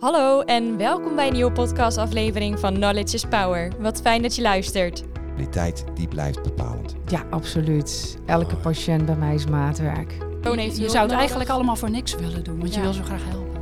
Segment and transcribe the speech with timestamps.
[0.00, 3.72] Hallo en welkom bij een nieuwe podcastaflevering van Knowledge is Power.
[3.78, 5.04] Wat fijn dat je luistert.
[5.34, 6.94] Kwaliteit die blijft bepalend.
[7.06, 8.18] Ja, absoluut.
[8.26, 8.56] Elke Mooi.
[8.62, 10.12] patiënt bij mij is maatwerk.
[10.42, 12.76] Je hulp zou het eigenlijk allemaal voor niks willen doen, want Ja.
[12.76, 13.54] je wil zo graag helpen.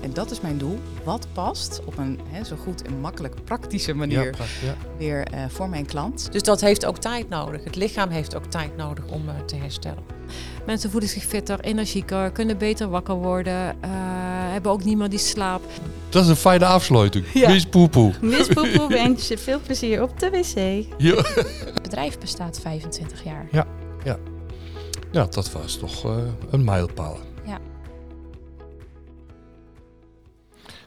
[0.00, 0.78] En dat is mijn doel.
[1.04, 4.34] Wat past op een hè, zo goed en makkelijk praktische manier
[4.64, 4.74] ja.
[4.98, 6.32] weer eh, voor mijn klant.
[6.32, 7.64] Dus dat heeft ook tijd nodig.
[7.64, 10.02] Het lichaam heeft ook tijd nodig om eh, te herstellen.
[10.68, 13.90] Mensen voelen zich fitter, energieker, kunnen beter wakker worden, eh,
[14.50, 15.62] hebben ook niet meer die slaap.
[16.08, 17.26] Dat is een fijne afsluiting.
[17.32, 17.48] Ja.
[17.48, 18.12] Mis poepoe.
[18.20, 20.86] Miss Poepoe wens je veel plezier op de wc.
[20.98, 21.14] Ja.
[21.64, 23.48] Het bedrijf bestaat 25 jaar.
[25.12, 26.16] ja, dat was toch eh,
[26.50, 27.18] een mijlpaal.
[27.46, 27.58] Ja.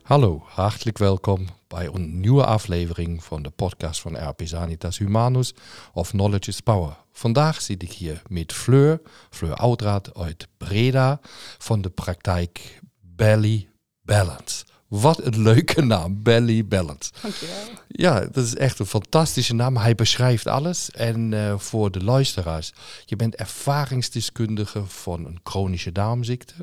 [0.04, 5.54] Hallo, hartelijk welkom bij een nieuwe aflevering van de podcast van RP Sanitas Humanus
[5.94, 6.98] of Knowledge is Power.
[7.22, 11.20] Vandaag zit ik hier met Fleur, Fleur Oudraad uit Breda
[11.58, 13.70] van de praktijk Belly
[14.02, 14.66] Balance.
[14.88, 17.12] Wat een leuke naam, Belly Balance.
[17.22, 17.64] Dankjewel.
[17.88, 19.78] Ja, dat is echt een fantastische naam.
[19.78, 20.92] Hij beschrijft alles.
[20.92, 22.74] En eh, voor de luisteraars,
[23.06, 26.54] je bent ervaringsdeskundige van een chronische darmziekte.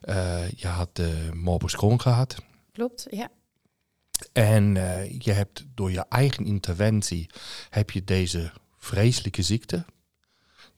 [0.00, 2.36] Eh, je had de morbus Crohn gehad.
[2.72, 3.30] Klopt, ja.
[4.32, 7.30] En eh, je hebt door je eigen interventie,
[7.70, 8.52] heb je deze
[8.84, 9.84] vreselijke ziekte,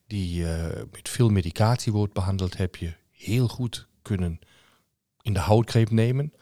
[0.06, 4.38] die eh, met veel medicatie wordt behandeld, heb je heel goed kunnen
[5.22, 6.32] in de houtgreep nemen.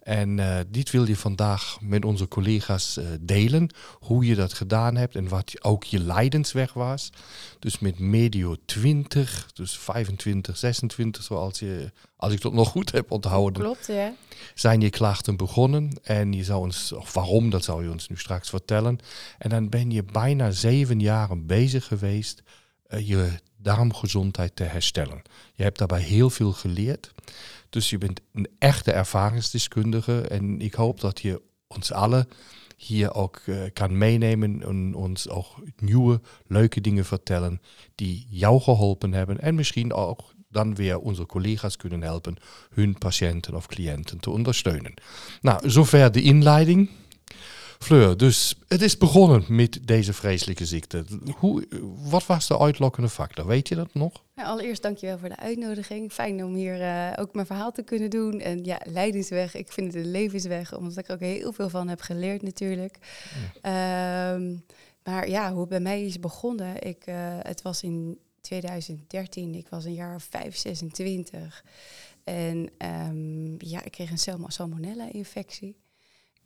[0.00, 4.96] En eh, dit wil je vandaag met onze collega's eh, delen, hoe je dat gedaan
[4.96, 7.10] hebt en wat ook je lijdensweg was.
[7.58, 13.10] Dus met medio 20, dus 25, 26, zoals je, als ik dat nog goed heb
[13.10, 14.14] onthouden Klopt, ja.
[14.54, 15.90] zijn je klachten begonnen.
[16.02, 18.98] En je zou ons, of waarom, dat zou je ons nu straks vertellen.
[19.38, 22.42] En dan ben je bijna zeven jaren bezig geweest
[22.86, 25.22] eh, je darmgezondheid te herstellen.
[25.54, 27.12] Je hebt daarbij heel veel geleerd.
[27.70, 30.20] Dus je bent een echte ervaringsdeskundige.
[30.20, 32.26] En ik hoop dat je ons alle
[32.76, 37.60] hier ook eh, kan meenemen en ons ook nieuwe, leuke dingen vertellen
[37.94, 39.40] die jou geholpen hebben.
[39.40, 42.36] En misschien ook dan weer onze collega's kunnen helpen
[42.70, 44.94] hun patiënten of cliënten te ondersteunen.
[45.40, 46.90] Nou, zover de inleiding.
[47.78, 51.04] Fleur, dus het is begonnen met deze vreselijke ziekte.
[51.36, 51.66] Hoe,
[51.96, 53.46] wat was de uitlokkende factor?
[53.46, 54.24] Weet je dat nog?
[54.40, 56.12] Nou, allereerst dankjewel voor de uitnodiging.
[56.12, 58.40] Fijn om hier eh, ook mijn verhaal te kunnen doen.
[58.40, 61.88] En ja, Leidensweg, ik vind het een levensweg, omdat ik er ook heel veel van
[61.88, 62.98] heb geleerd natuurlijk.
[63.62, 64.56] Ehm,
[65.04, 69.68] maar ja, hoe het bij mij is begonnen, ik, eh, het was in 2013, ik
[69.68, 71.64] was een jaar of 5, 26.
[72.24, 75.76] En ehm, ja, ik kreeg een salmo- salmonella-infectie.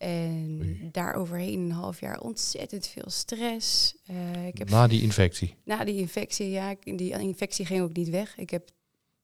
[0.04, 0.88] En Oei.
[0.92, 3.94] daar overheen een half jaar ontzettend veel stress.
[4.06, 5.54] Eh, ik heb Na die infectie.
[5.64, 8.38] na die infectie, ja, die infectie ging ook niet weg.
[8.38, 8.68] Ik heb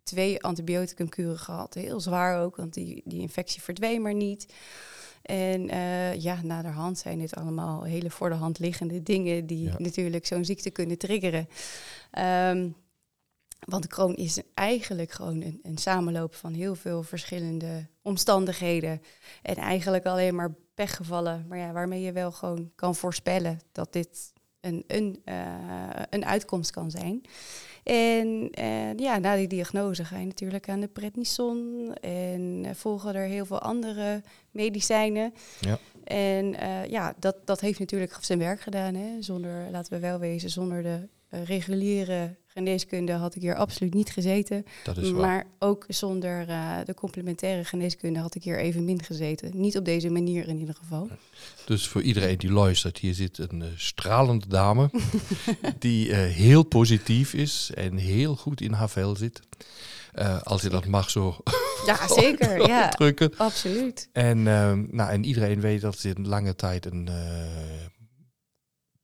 [0.02, 4.46] twee antibioticumkuren gehad, heel zwaar ook, want die, die infectie verdween maar niet.
[5.22, 9.74] En eh, ja, naderhand zijn dit allemaal hele voor de hand liggende dingen die Ja.
[9.78, 11.48] natuurlijk zo'n ziekte kunnen triggeren.
[12.10, 12.68] Ehm,
[13.60, 19.02] want Crohn is eigenlijk gewoon een, een samenloop van heel veel verschillende omstandigheden.
[19.42, 24.32] En eigenlijk alleen maar pechgevallen, maar ja, waarmee je wel gewoon kan voorspellen dat dit
[24.60, 25.34] een, een, eh,
[26.10, 27.20] een uitkomst kan zijn.
[27.82, 33.14] En eh, ja, na die diagnose ga je natuurlijk aan de prednison en eh, volgen
[33.14, 35.34] er heel veel andere medicijnen.
[35.60, 35.78] Ja.
[36.04, 36.54] En
[36.90, 38.94] ja, dat, dat heeft natuurlijk zijn werk gedaan.
[38.94, 39.22] Hè?
[39.22, 44.10] Zonder, laten we wel wezen, zonder de eh, reguliere geneeskunde had ik hier absoluut niet
[44.10, 44.64] gezeten.
[44.84, 45.20] Dat is waar.
[45.20, 49.50] Maar ook zonder eh, de complementaire geneeskunde had ik hier even min gezeten.
[49.54, 51.08] Niet op deze manier in ieder geval.
[51.64, 54.90] Dus voor iedereen die luistert, hier zit een eh, stralende dame
[55.78, 59.40] die heel positief is en heel goed in haar vel zit.
[60.42, 61.36] Als je dat mag zo
[61.86, 62.66] Ja, zeker.
[62.66, 63.32] ja, drukken.
[63.36, 64.08] absoluut.
[64.12, 67.08] En, ehm, nou, en iedereen weet dat ze een lange tijd een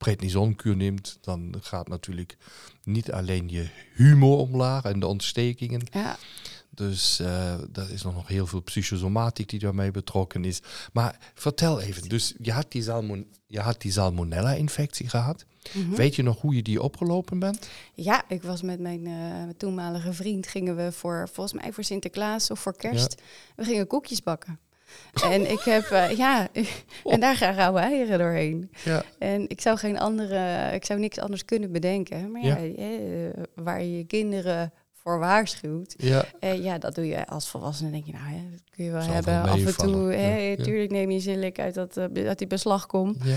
[0.06, 1.18] prednisonkuur neemt.
[1.20, 2.36] Dan gaat natuurlijk
[2.84, 5.86] niet alleen je humor omlaag en de ontstekingen.
[5.92, 6.16] Ja,
[6.70, 10.60] Dus eh er is nog heel veel psychosomatiek die daarmee betrokken is.
[10.92, 15.44] Maar vertel even, dus je had die, salmon je had die salmonella-infectie gehad.
[15.72, 15.94] Mhm.
[15.94, 17.68] Weet je nog hoe je die opgelopen bent?
[17.94, 21.84] ja ik was met mijn, eh, mijn toenmalige vriend, gingen we voor, volgens mij voor
[21.84, 23.22] Sinterklaas of voor kerst,
[23.56, 24.58] we gingen koekjes bakken.
[25.24, 26.48] En ik heb, eh, ja,
[27.04, 28.70] en daar gaan rauwe eieren doorheen.
[28.84, 29.02] Ja.
[29.18, 32.30] En ik zou geen andere, ik zou niks anders kunnen bedenken.
[32.30, 32.74] Maar ja, Ja.
[32.76, 37.90] eh, waar je je kinderen voor waarschuwt, Ja, eh, ja, dat doe je als volwassene.
[37.90, 39.42] denk je, nou, hè, dat kun je wel Zal hebben.
[39.42, 40.62] Af en toe, hè, Ja, ja.
[40.64, 43.16] tuurlijk neem je zillik uit dat, uit die beslagkom.
[43.24, 43.36] ja.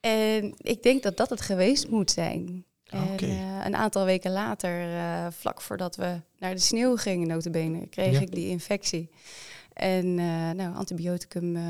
[0.00, 2.64] En ik denk dat dat het geweest moet zijn.
[2.86, 3.16] En
[3.64, 4.86] een aantal weken later,
[5.32, 8.20] vlak voordat we naar de sneeuw gingen, notabene, kreeg Ja.
[8.20, 9.10] ik die infectie.
[9.76, 11.62] En eh, nou, antibioticum eh,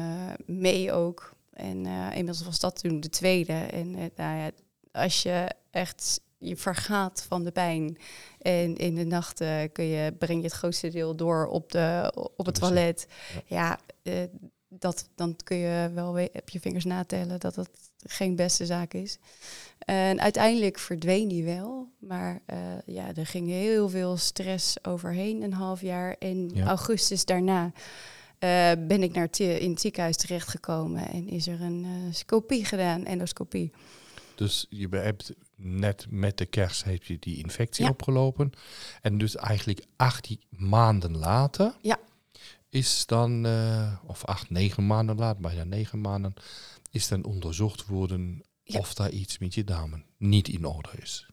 [0.46, 1.34] mee ook.
[1.52, 3.52] En eh, inmiddels was dat toen de tweede.
[3.52, 4.50] En nou ja,
[4.92, 7.98] als je echt je vergaat van de pijn
[8.38, 12.12] en in de nacht eh, kun je, breng je het grootste deel door op, de,
[12.36, 13.06] op het toilet.
[13.46, 13.78] Ja,
[14.68, 17.68] dat, dan kun je wel we- op je vingers natellen dat dat
[18.06, 19.18] geen beste zaak is.
[19.78, 21.88] En uiteindelijk verdween die wel.
[21.98, 26.16] Maar eh, ja, er ging heel veel stress overheen, een half jaar.
[26.18, 26.66] En Ja.
[26.66, 27.72] augustus daarna
[28.38, 31.08] eh, ben ik naar in het ziekenhuis terechtgekomen.
[31.08, 33.72] En is er een eh, scopie gedaan, endoscopie.
[34.34, 37.90] Dus je hebt net met de kerst heb je die infectie Ja.
[37.90, 38.52] opgelopen.
[39.02, 41.98] En dus eigenlijk 18 maanden later Ja.
[42.68, 43.46] is dan,
[44.06, 46.34] of acht, negen maanden later, bijna negen maanden,
[46.96, 48.78] is dan onderzocht worden Ja.
[48.78, 51.26] of daar iets met je darmen niet in orde is.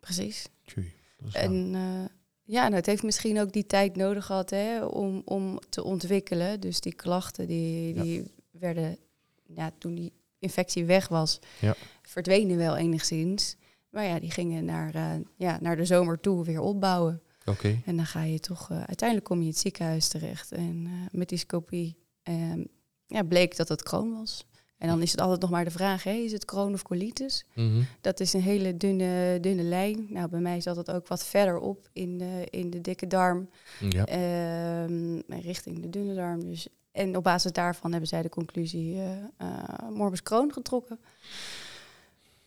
[0.00, 0.46] Precies.
[0.64, 1.44] Tjie, dat is lang.
[1.46, 2.08] En eh,
[2.42, 6.60] ja, nou, het heeft misschien ook die tijd nodig gehad hè, om, om te ontwikkelen.
[6.60, 8.02] Dus die klachten die, Ja.
[8.02, 8.98] die werden,
[9.46, 11.74] ja, toen die infectie weg was, Ja.
[12.02, 13.56] verdwenen wel enigszins.
[13.90, 17.22] Maar ja, die gingen naar, eh, ja, naar de zomer toe weer opbouwen.
[17.44, 20.52] Oké, En dan ga je toch, eh, uiteindelijk kom je in het ziekenhuis terecht.
[20.52, 22.64] En met die scopie ehm,
[23.12, 24.46] ja, bleek dat het kroon was.
[24.78, 27.44] En dan is het altijd nog maar de vraag, hè, is het kroon of colitis?
[27.54, 27.82] Mhm.
[28.00, 30.06] Dat is een hele dunne, dunne lijn.
[30.08, 33.48] Nou, bij mij zat het ook wat verder op in de, in de dikke darm,
[33.78, 34.06] ja.
[34.06, 36.44] ehm, richting de dunne darm.
[36.44, 39.00] Dus, en op basis daarvan hebben zij de conclusie
[39.36, 39.48] eh,
[39.90, 41.00] morbus Crohn getrokken.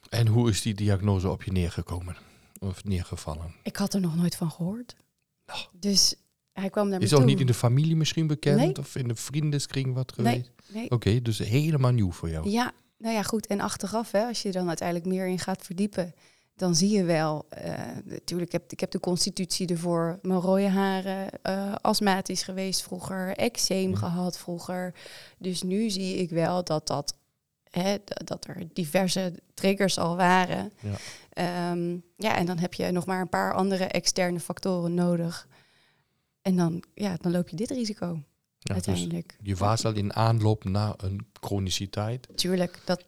[0.10, 2.16] En hoe is die diagnose op je neergekomen?
[2.60, 3.56] Of neergevallen?
[3.64, 4.96] Ik had er nog nooit van gehoord.
[5.46, 5.60] Nou.
[5.72, 6.16] Dus
[6.60, 8.58] hij kwam naar Is ook niet in de familie misschien bekend?
[8.58, 8.78] Nee.
[8.80, 10.52] Of in de vriendenskring wat geweest?
[10.74, 10.92] nee.
[10.92, 12.50] Oké, dus helemaal nieuw voor jou.
[12.50, 13.48] Ja, nou ja, goed.
[13.48, 16.14] En achteraf, hè, als je dan uiteindelijk meer in gaat verdiepen,
[16.56, 17.46] dan zie je wel.
[17.50, 17.74] eh,
[18.06, 20.20] natuurlijk, ik heb, ik heb de constitutie ervoor.
[20.22, 23.98] Mijn rode haren, eh astmatisch geweest vroeger, eczeem Ja.
[23.98, 24.94] gehad vroeger.
[25.38, 27.18] Dus nu zie ik wel dat, dat,
[28.24, 30.72] dat er diverse triggers al waren.
[30.80, 30.96] Ja.
[31.30, 35.48] Ehm, ja, en dan heb je nog maar een paar andere externe factoren nodig.
[36.46, 39.38] En dan, ja, dan loop je dit risico Ja, dus uiteindelijk.
[39.42, 42.28] je was al in aanloop naar een chroniciteit.
[42.36, 43.04] Tuurlijk, dat,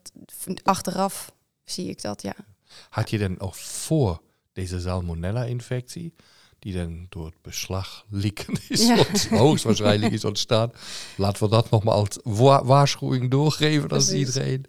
[0.64, 1.32] achteraf
[1.64, 2.36] zie ik dat, ja.
[2.90, 4.22] Had je dan ook voor
[4.54, 6.14] deze salmonella-infectie,
[6.60, 9.06] die dan door het beslag lieken is, Ja.
[9.30, 10.72] hoogstwaarschijnlijk is ontstaan.
[11.18, 14.66] Laten we dat nog maar als wa- waarschuwing doorgeven aan iedereen.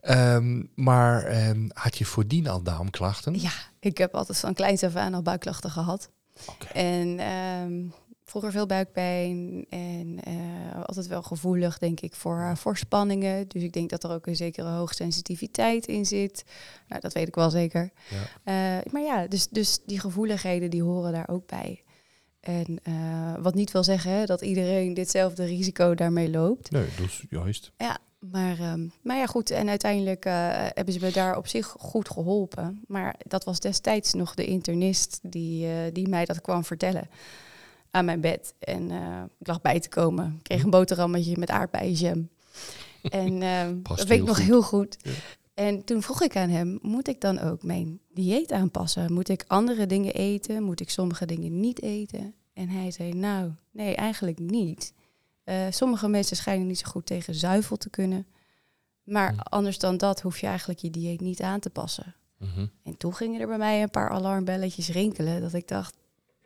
[0.00, 3.40] Ehm, maar ehm, had je voordien al darmklachten?
[3.40, 6.10] Ja, ik heb altijd van kleins af aan al buikklachten gehad.
[6.72, 7.84] En ehm,
[8.24, 13.48] vroeger veel buikpijn en eh, altijd wel gevoelig, denk ik, voor, eh, voor spanningen.
[13.48, 16.44] Dus ik denk dat er ook een zekere hoogsensitiviteit in zit.
[16.88, 17.90] Nou, dat weet ik wel zeker.
[18.08, 18.78] Ja.
[18.78, 21.82] Eh, maar ja, dus, dus die gevoeligheden die horen daar ook bij.
[22.40, 26.70] En eh, wat niet wil zeggen hè, dat iedereen ditzelfde risico daarmee loopt.
[26.70, 27.72] Nee, dus juist.
[27.76, 29.50] Ja, maar, ehm, maar ja, goed.
[29.50, 32.80] En uiteindelijk eh, hebben ze me daar op zich goed geholpen.
[32.86, 37.08] Maar dat was destijds nog de internist die, eh, die mij dat kwam vertellen
[37.90, 38.54] aan mijn bed.
[38.58, 40.34] En eh, ik lag bij te komen.
[40.36, 42.28] Ik kreeg een boterhammetje met aardbeienjam.
[43.02, 44.46] en ehm, dat weet ik nog goed.
[44.46, 44.96] heel goed.
[45.02, 45.10] Ja.
[45.54, 49.12] En toen vroeg ik aan hem, moet ik dan ook mijn dieet aanpassen?
[49.12, 50.62] Moet ik andere dingen eten?
[50.62, 52.34] Moet ik sommige dingen niet eten?
[52.52, 54.92] En hij zei, nou, nee, eigenlijk niet.
[55.50, 58.26] Eh, sommige mensen schijnen niet zo goed tegen zuivel te kunnen.
[59.02, 59.38] Maar Hm.
[59.38, 62.14] anders dan dat hoef je eigenlijk je dieet niet aan te passen.
[62.38, 62.66] Mhm.
[62.82, 65.40] En toen gingen er bij mij een paar alarmbelletjes rinkelen.
[65.40, 65.96] Dat ik dacht,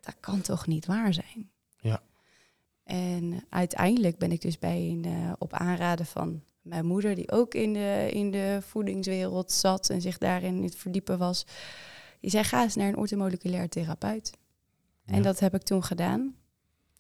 [0.01, 1.51] dat kan toch niet waar zijn?
[1.81, 2.03] Ja.
[2.85, 7.55] En uiteindelijk ben ik dus bij een, eh, op aanraden van mijn moeder, die ook
[7.55, 11.47] in de, in de voedingswereld zat en zich daarin in het verdiepen was.
[12.21, 14.33] Die zei, ga eens naar een orthomoleculair therapeut.
[15.05, 16.35] En dat heb ik toen gedaan.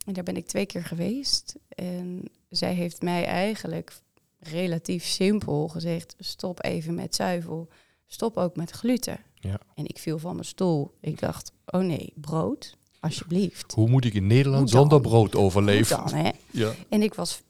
[0.04, 1.54] En daar ben ik twee keer geweest.
[1.68, 3.92] En zij heeft mij eigenlijk
[4.38, 7.68] relatief simpel gezegd: stop even met zuivel,
[8.06, 9.18] stop ook met gluten.
[9.34, 9.60] Ja.
[9.74, 10.94] En ik viel van mijn stoel.
[11.00, 13.72] Ik dacht: oh nee, brood, alsjeblieft.
[13.72, 15.96] Hoe moet ik in Nederland zonder brood overleven?
[15.96, 16.30] dan, hè?
[16.50, 16.72] Ja.
[16.88, 17.42] En ik was,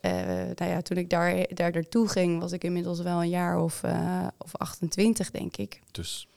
[0.00, 0.12] eh,
[0.54, 3.82] nou ja, toen ik daar, daar naartoe ging, was ik inmiddels wel een jaar of,
[3.82, 5.80] eh, of 28, denk ik.
[5.90, 6.28] Dus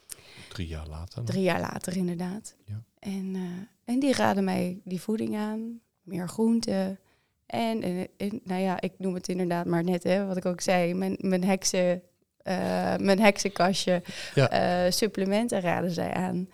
[0.48, 1.24] drie jaar later.
[1.24, 2.54] Drie jaar later, inderdaad.
[2.64, 2.82] Ja.
[2.98, 3.42] En, eh,
[3.88, 6.98] en die raden mij die voeding aan, meer groenten.
[7.46, 7.82] En,
[8.16, 11.16] en, nou ja, ik noem het inderdaad maar net, hè, wat ik ook zei, mijn,
[11.20, 12.02] mijn, heksen,
[12.36, 14.02] eh, mijn heksenkastje,
[14.34, 14.50] Ja.
[14.50, 16.48] eh, supplementen raden zij aan.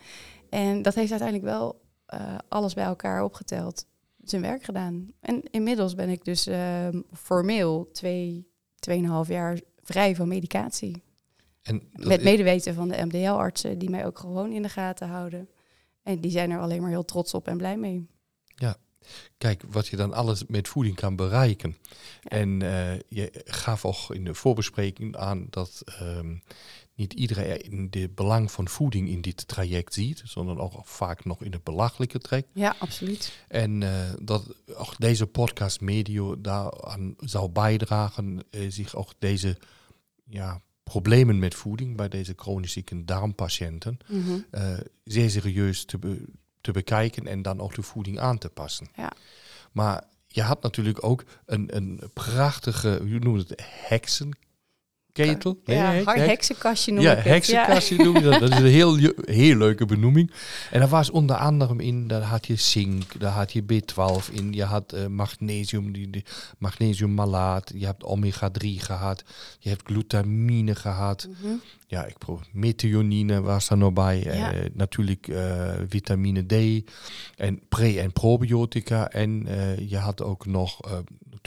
[0.49, 3.85] En dat heeft uiteindelijk wel eh, alles bij elkaar opgeteld
[4.23, 5.11] zijn werk gedaan.
[5.19, 8.47] En inmiddels ben ik dus eh, formeel twee,
[8.79, 11.03] tweeënhalf jaar vrij van medicatie.
[11.61, 15.49] En Met medeweten van de MDL-artsen die mij ook gewoon in de gaten houden.
[16.05, 18.07] En die zijn er alleen maar heel trots op en blij mee.
[19.37, 21.77] kijk, wat je dan alles met voeding kan bereiken.
[22.23, 26.35] En eh, je gaf ook in de voorbespreking aan dat ehm,
[26.95, 31.51] niet iedereen de belang van voeding in dit traject ziet, sondern ook vaak nog in
[31.51, 32.47] het belachelijke trekt.
[32.53, 33.37] Ja, absoluut.
[33.47, 39.57] En eh, dat ook deze podcast medio daaraan zou bijdragen, eh, zich ook deze
[40.23, 44.37] ja, problemen met voeding bij deze chronisch zieke darmpatiënten Mhm.
[44.51, 46.25] eh, zeer serieus te, be-
[46.61, 48.87] te bekijken en dan ook de voeding aan te passen.
[48.95, 49.11] Ja.
[49.71, 53.55] Maar je had natuurlijk ook een, een prachtige, je het,
[55.65, 58.39] Nee, ja, hek- hard hek- heksenkastje noem ja, ik heksenkastje noem je dat.
[58.39, 60.31] Dat is een heel, heel leuke benoeming.
[60.71, 64.53] En daar was onder andere in, daar had je zink, daar had je B12 in,
[64.53, 66.23] je had eh, magnesium, die, die
[66.57, 69.23] magnesiummalaat, je hebt omega-3 gehad,
[69.59, 71.27] je hebt glutamine gehad.
[71.41, 71.53] Mhm.
[71.87, 74.19] Ja, ik proef methionine was er nog bij.
[74.23, 74.53] Ja.
[74.53, 76.83] eh, natuurlijk eh, vitamine D
[77.35, 79.09] en pre- en probiotica.
[79.09, 79.47] En
[79.87, 80.79] je had ook nog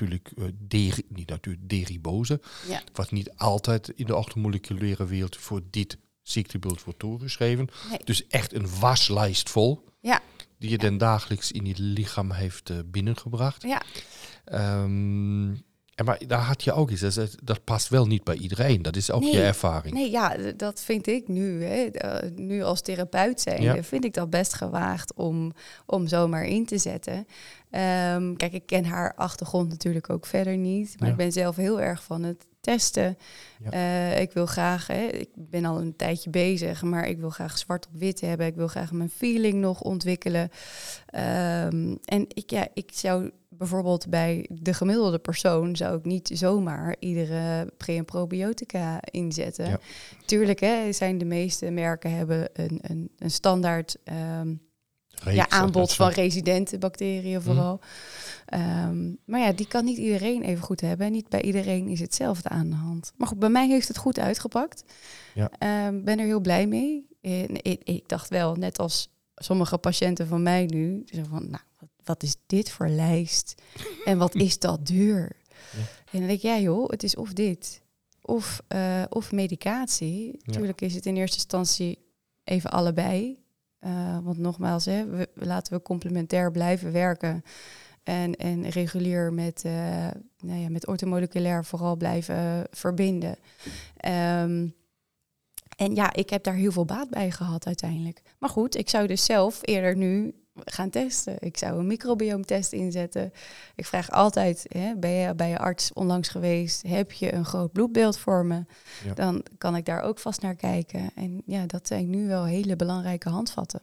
[0.01, 2.41] natuurlijk, eh, deri- niet natuurlijk deribose.
[2.69, 2.83] Ja.
[2.93, 7.69] Wat niet altijd in de orthomoleculaire wereld voor dit ziektebeeld wordt toegeschreven.
[7.91, 7.99] Nee.
[8.05, 9.85] Dus echt een waslijst vol.
[10.01, 10.21] Ja.
[10.59, 13.63] Die je dan dagelijks in je lichaam heeft eh, binnengebracht.
[13.63, 13.83] Ja.
[14.45, 15.51] Ehm,
[15.95, 17.01] en maar daar had je ook iets.
[17.43, 18.83] Dat, past wel niet bij iedereen.
[18.83, 19.95] Dat is ook je ervaring.
[19.95, 21.65] Nee, ja, dat vind ik nu.
[21.65, 21.89] Hè.
[22.37, 23.83] Nu als therapeut zijn, Ja.
[23.83, 25.53] vind ik dat best gewaagd om,
[25.87, 27.27] om zomaar in te zetten.
[27.71, 30.95] Ehm, kijk, ik ken haar achtergrond natuurlijk ook verder niet.
[30.99, 31.13] Maar Ja.
[31.15, 33.19] ik ben zelf heel erg van het testen.
[33.63, 33.71] Ja.
[33.71, 37.59] Eh, ik wil graag, hè, ik ben al een tijdje bezig, maar ik wil graag
[37.59, 38.47] zwart op wit hebben.
[38.47, 40.51] Ik wil graag mijn feeling nog ontwikkelen.
[41.07, 46.97] Ehm, en ik, ja, ik zou bijvoorbeeld bij de gemiddelde persoon zou ik niet zomaar
[46.99, 49.69] iedere pre- en probiotica inzetten.
[49.69, 49.79] Ja.
[50.25, 54.55] Tuurlijk, hè, zijn de meeste merken hebben een, een, een standaard ehm,
[55.25, 57.81] Ja, aanbod van residente bacteriën vooral.
[58.47, 61.07] Ehm, maar ja, die kan niet iedereen even goed hebben.
[61.07, 63.13] En niet bij iedereen is hetzelfde aan de hand.
[63.17, 64.85] Maar goed, bij mij heeft het goed uitgepakt.
[65.35, 65.51] Ja.
[65.59, 67.07] Ehm, ben er heel blij mee.
[67.21, 71.63] En ik, ik dacht wel, net als sommige patiënten van mij nu, zo van, nou,
[71.79, 73.55] wat, wat is dit voor lijst?
[74.05, 75.37] en wat is dat duur?
[75.73, 75.79] Ja.
[75.79, 77.83] En dan denk ik, ja joh, het is of dit,
[78.23, 80.39] of, eh, of medicatie.
[80.39, 80.53] Ja.
[80.53, 81.99] Tuurlijk is het in eerste instantie
[82.45, 83.43] even allebei.
[83.79, 87.43] Eh, want nogmaals, hè, we, laten we complementair blijven werken.
[88.03, 90.07] En, en regulier met, eh
[90.39, 93.37] nou ja, met orthomoleculair vooral blijven verbinden.
[93.97, 94.69] Ehm,
[95.77, 98.23] en ja, ik heb daar heel veel baat bij gehad uiteindelijk.
[98.39, 101.37] Maar goed, ik zou dus zelf eerder nu gaan testen.
[101.39, 103.33] Ik zou een microbioomtest inzetten.
[103.75, 106.83] Ik vraag altijd, hè, ben je bij je arts onlangs geweest?
[106.83, 108.65] Heb je een groot bloedbeeld voor me?
[109.05, 109.15] Ja.
[109.15, 111.11] Dan kan ik daar ook vast naar kijken.
[111.15, 113.83] En ja, dat zijn nu wel hele belangrijke handvatten.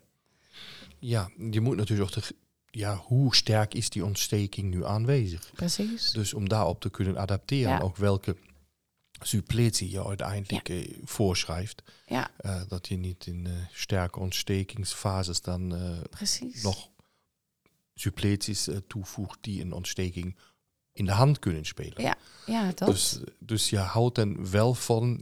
[1.00, 2.36] Ja, je moet natuurlijk ook de,
[2.72, 5.51] ja, hoe sterk is die ontsteking nu aanwezig?
[5.53, 6.12] Precies.
[6.12, 7.79] Dus om daarop te kunnen adapteren, Ja.
[7.79, 8.36] ook welke
[9.22, 11.84] suppletie je uiteindelijk eh, voorschrijft.
[12.05, 15.67] Ja, Eh, dat je niet in eh, sterke ontstekingsfases dan
[16.63, 16.89] nog
[17.93, 20.36] suppleties toevoegt die een ontsteking
[20.93, 22.01] in de hand kunnen spelen.
[22.01, 22.88] Ja, Ja, dat.
[22.88, 25.22] Dus, dus je houdt dan wel van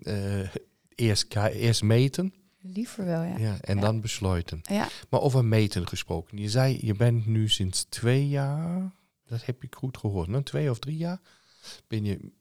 [0.96, 2.34] eerst, eerst meten
[2.66, 3.38] Liever wel, ja.
[3.38, 3.82] ja, en Ja.
[3.82, 4.62] dan besluiten.
[4.70, 6.38] Ja, Maar over meten gesproken.
[6.38, 8.92] Je zei, je bent nu sinds twee jaar,
[9.26, 10.44] dat heb ik goed gehoord, ne?
[10.44, 11.20] twee of drie jaar,
[11.88, 12.32] ben je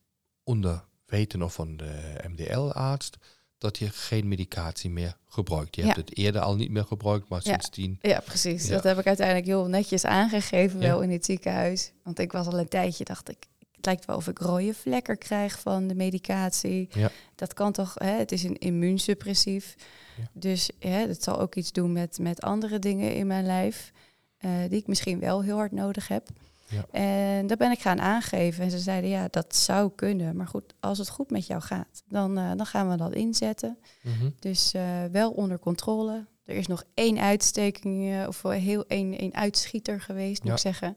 [0.42, 3.10] onder weten of van de MDL-arts
[3.58, 5.76] dat je geen medicatie meer gebruikt.
[5.76, 7.98] Je hebt het eerder al niet meer gebruikt, maar sindsdien.
[8.00, 8.68] ja precies.
[8.68, 11.92] Dat heb ik uiteindelijk heel netjes aangegeven wel in het ziekenhuis.
[12.02, 15.18] Want ik was al een tijdje, dacht ik, het lijkt wel of ik rode vlekken
[15.18, 16.88] krijg van de medicatie.
[16.92, 17.10] Ja.
[17.34, 18.10] Dat kan toch, hè?
[18.10, 19.74] het is een immuunsuppressief.
[20.18, 20.24] Ja.
[20.32, 23.92] Dus hè, het zal ook iets doen met, met andere dingen in mijn lijf.
[24.38, 26.28] eh, die ik misschien wel heel hard nodig heb.
[26.72, 26.86] Ja.
[26.90, 28.64] En dat ben ik gaan aangeven.
[28.64, 30.36] En ze zeiden, ja, dat zou kunnen.
[30.36, 33.78] Maar goed, als het goed met jou gaat, dan, eh, dan gaan we dat inzetten.
[34.02, 34.30] Mhm.
[34.38, 36.26] Dus eh, wel onder controle.
[36.44, 40.54] Er is nog één uitsteking, eh, of heel één, één uitschieter geweest, moet Ja.
[40.54, 40.96] ik zeggen.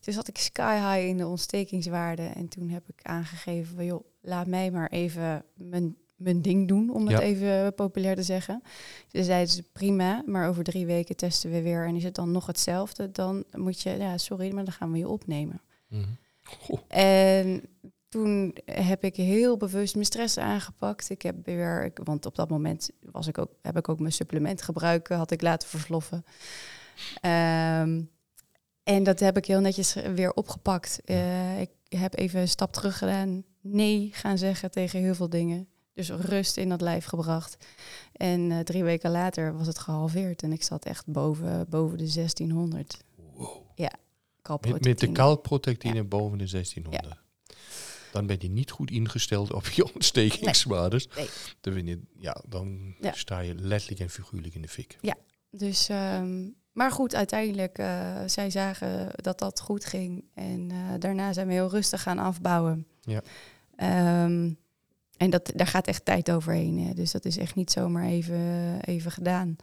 [0.00, 2.22] Dus had ik sky high in de ontstekingswaarde.
[2.26, 6.90] En toen heb ik aangegeven van, joh, laat mij maar even mijn, mijn ding doen,
[6.90, 7.22] om het Ja.
[7.24, 8.62] even populair te zeggen.
[9.10, 11.86] Dus zeiden ze, prima, maar over drie weken testen we weer.
[11.86, 14.98] En is het dan nog hetzelfde, dan moet je, ja, sorry, maar dan gaan we
[14.98, 15.60] je opnemen.
[15.88, 16.04] Mhm.
[16.88, 17.62] En
[18.08, 21.10] toen heb ik heel bewust mijn stress aangepakt.
[21.10, 24.62] Ik heb weer, want op dat moment was ik ook, heb ik ook mijn supplement
[24.62, 26.24] gebruiken, had ik laten versloffen.
[27.20, 28.02] Ehm,
[28.82, 31.00] en dat heb ik heel netjes weer opgepakt.
[31.04, 33.44] Eh, ik heb even een stap terug gedaan.
[33.60, 35.68] Nee gaan zeggen tegen heel veel dingen.
[35.96, 37.56] Dus rust in dat lijf gebracht.
[38.12, 42.12] En eh, drie weken later was het gehalveerd en ik zat echt boven, boven de
[42.12, 43.04] 1600.
[43.34, 43.62] Wow.
[43.74, 43.92] Ja,
[44.80, 47.24] Met, de kalprotectine boven de 1600.
[48.12, 51.08] Dan ben je niet goed ingesteld op je ontstekingswaardes.
[51.16, 51.28] Nee.
[51.60, 53.12] Dan, ben je, ja, dan Ja.
[53.12, 54.98] sta je letterlijk en figuurlijk in de fik.
[55.50, 60.24] Dus, ehm, maar goed, uiteindelijk, uh, zij zagen dat dat goed ging.
[60.34, 62.86] En uh, daarna zijn we heel rustig gaan afbouwen.
[63.00, 63.22] Ja.
[64.24, 64.58] Um,
[65.16, 66.78] en dat, daar gaat echt tijd overheen.
[66.78, 66.94] Hè.
[66.94, 69.56] Dus dat is echt niet zomaar even, even gedaan.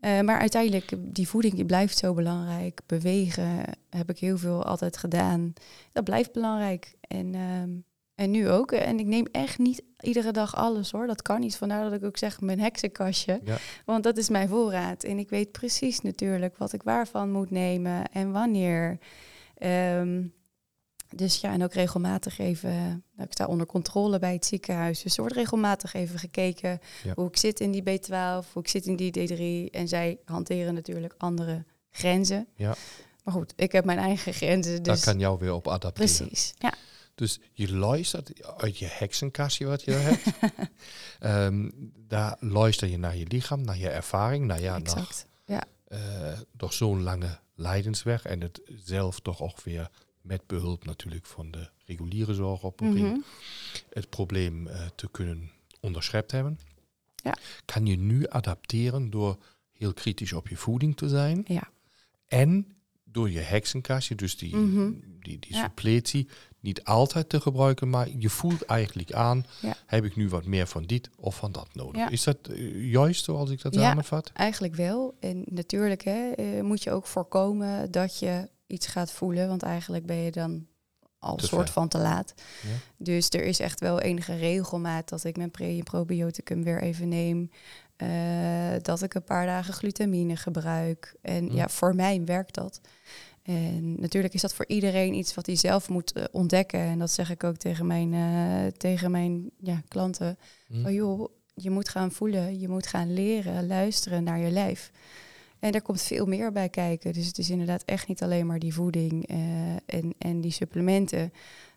[0.00, 2.80] Uh, maar uiteindelijk, die voeding die blijft zo belangrijk.
[2.86, 5.52] Bewegen heb ik heel veel altijd gedaan.
[5.92, 6.94] Dat blijft belangrijk.
[7.00, 7.84] En, um,
[8.14, 8.72] en nu ook.
[8.72, 11.06] En ik neem echt niet iedere dag alles hoor.
[11.06, 11.56] Dat kan niet.
[11.56, 13.40] Vandaar dat ik ook zeg mijn heksenkastje.
[13.44, 13.56] Ja.
[13.84, 15.04] Want dat is mijn voorraad.
[15.04, 18.98] En ik weet precies natuurlijk wat ik waarvan moet nemen en wanneer.
[19.98, 20.32] Um,
[21.14, 22.70] dus ja, en ook regelmatig even.
[23.14, 25.02] Nou, ik sta onder controle bij het ziekenhuis.
[25.02, 27.12] Dus er wordt regelmatig even gekeken Ja.
[27.14, 29.70] hoe ik zit in die B12, hoe ik zit in die D3.
[29.74, 32.46] En zij hanteren natuurlijk andere grenzen.
[32.54, 32.74] Ja.
[33.24, 34.82] Maar goed, ik heb mijn eigen grenzen.
[34.82, 36.16] Dus Daar kan jou weer op adapteren.
[36.26, 36.54] precies.
[36.58, 36.74] Ja.
[37.14, 40.22] Dus je luistert uit je heksenkastje wat je hebt.
[41.20, 41.72] um,
[42.08, 44.46] daar luister je naar je lichaam, naar je ervaring.
[44.46, 45.26] Nou ja, exact.
[45.46, 45.64] Ja.
[45.88, 45.98] uh,
[46.52, 48.24] door zo'n lange lijdensweg.
[48.24, 49.90] En het zelf toch ook weer
[50.22, 52.96] met behulp natuurlijk van de reguliere zorg op een Mhm.
[53.02, 53.24] ring,
[53.90, 56.58] het probleem uh, te kunnen onderschept hebben.
[57.16, 57.36] Ja.
[57.64, 59.36] Kan je nu adapteren door
[59.72, 61.44] heel kritisch op je voeding te zijn.
[61.46, 61.68] Ja.
[62.26, 62.66] En
[63.04, 64.90] door je heksenkastje, dus die, Mhm.
[65.20, 65.62] die, die Ja.
[65.62, 66.28] suppletie,
[66.60, 69.76] niet altijd te gebruiken, maar je voelt eigenlijk aan, Ja.
[69.86, 71.96] heb ik nu wat meer van dit of van dat nodig.
[72.00, 72.08] Ja.
[72.08, 73.80] Is dat uh, juist zoals ik dat Ja.
[73.80, 74.30] samenvat?
[74.34, 75.16] Eigenlijk wel.
[75.20, 79.48] En natuurlijk hè, uh, moet je ook voorkomen dat je iets gaat voelen.
[79.48, 80.66] Want eigenlijk ben je dan
[81.18, 81.72] al Te soort ver.
[81.72, 82.34] van te laat.
[82.62, 82.68] Ja.
[82.96, 87.08] Dus er is echt wel enige regelmaat dat ik mijn pre- en probioticum weer even
[87.08, 87.50] neem.
[88.02, 88.08] Uh,
[88.82, 91.14] dat ik een paar dagen glutamine gebruik.
[91.22, 91.50] En Mm.
[91.54, 92.80] ja, voor mij werkt dat.
[93.42, 96.80] En natuurlijk is dat voor iedereen iets wat hij zelf moet uh, ontdekken.
[96.80, 100.38] En dat zeg ik ook tegen mijn, uh, tegen mijn ja, klanten.
[100.66, 100.86] Hm?
[100.86, 104.90] Oh joh, je moet gaan voelen, je moet gaan leren, luisteren naar je lijf.
[105.60, 107.12] En daar komt veel meer bij kijken.
[107.12, 109.36] Dus het is inderdaad echt niet alleen maar die voeding uh,
[109.72, 111.32] en, en die supplementen.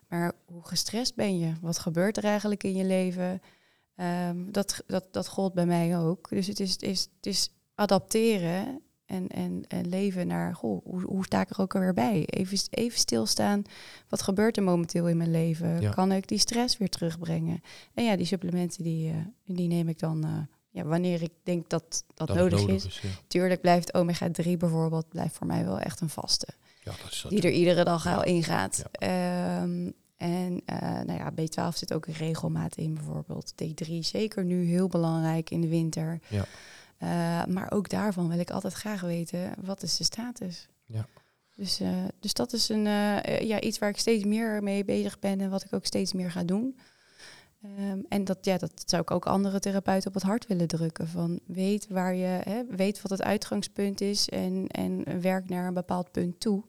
[0.08, 1.52] Maar hoe gestrest ben je?
[1.60, 3.42] Wat gebeurt er eigenlijk in je leven?
[3.96, 6.28] Um, dat, dat, dat gold bij mij ook.
[6.28, 11.02] Dus het is, het is, het is adapteren en, en, en leven naar, goh, hoe,
[11.02, 12.24] hoe sta ik er ook alweer bij?
[12.26, 13.62] Even, even stilstaan,
[14.08, 15.80] wat gebeurt er momenteel in mijn leven?
[15.80, 15.90] Ja.
[15.90, 17.60] Kan ik die stress weer terugbrengen?
[17.94, 20.26] En ja, die supplementen, die, uh, die neem ik dan...
[20.26, 20.38] Uh,
[20.72, 22.84] ja, wanneer ik denk dat dat, Dat nodig, nodig is.
[22.84, 23.08] is, ja.
[23.26, 26.48] Tuurlijk blijft omega-3 bijvoorbeeld blijft voor mij wel echt een vaste.
[26.82, 27.30] Ja, dat is dat.
[27.30, 28.84] Die er iedere dag al ingaat.
[28.92, 33.52] Ehm, en uh, nou ja, B12 zit ook regelmaat in bijvoorbeeld.
[33.64, 36.20] D3 zeker nu heel belangrijk in de winter.
[36.28, 36.44] Ja.
[37.02, 40.68] Uh, maar ook daarvan wil ik altijd graag weten, wat is de status?
[40.86, 41.06] Ja.
[41.56, 41.88] Dus, uh,
[42.20, 42.84] dus dat is een,
[43.46, 46.30] ja, iets waar ik steeds meer mee bezig ben en wat ik ook steeds meer
[46.30, 46.76] ga doen.
[47.64, 51.08] Um, en dat, ja, dat zou ik ook andere therapeuten op het hart willen drukken.
[51.08, 55.74] Van weet waar je, hè, weet wat het uitgangspunt is en, en werk naar een
[55.74, 56.64] bepaald punt toe.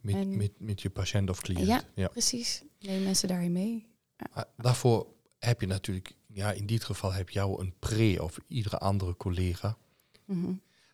[0.00, 1.66] Met, En- met, met je patiënt of cliënt.
[1.66, 1.82] Ja.
[1.94, 2.08] ja.
[2.08, 3.88] Precies, neem mensen daarin mee.
[4.34, 5.06] Maar daarvoor
[5.38, 9.76] heb je natuurlijk, ja, in dit geval heb jou een pre of iedere andere collega.
[10.24, 10.52] Mhm.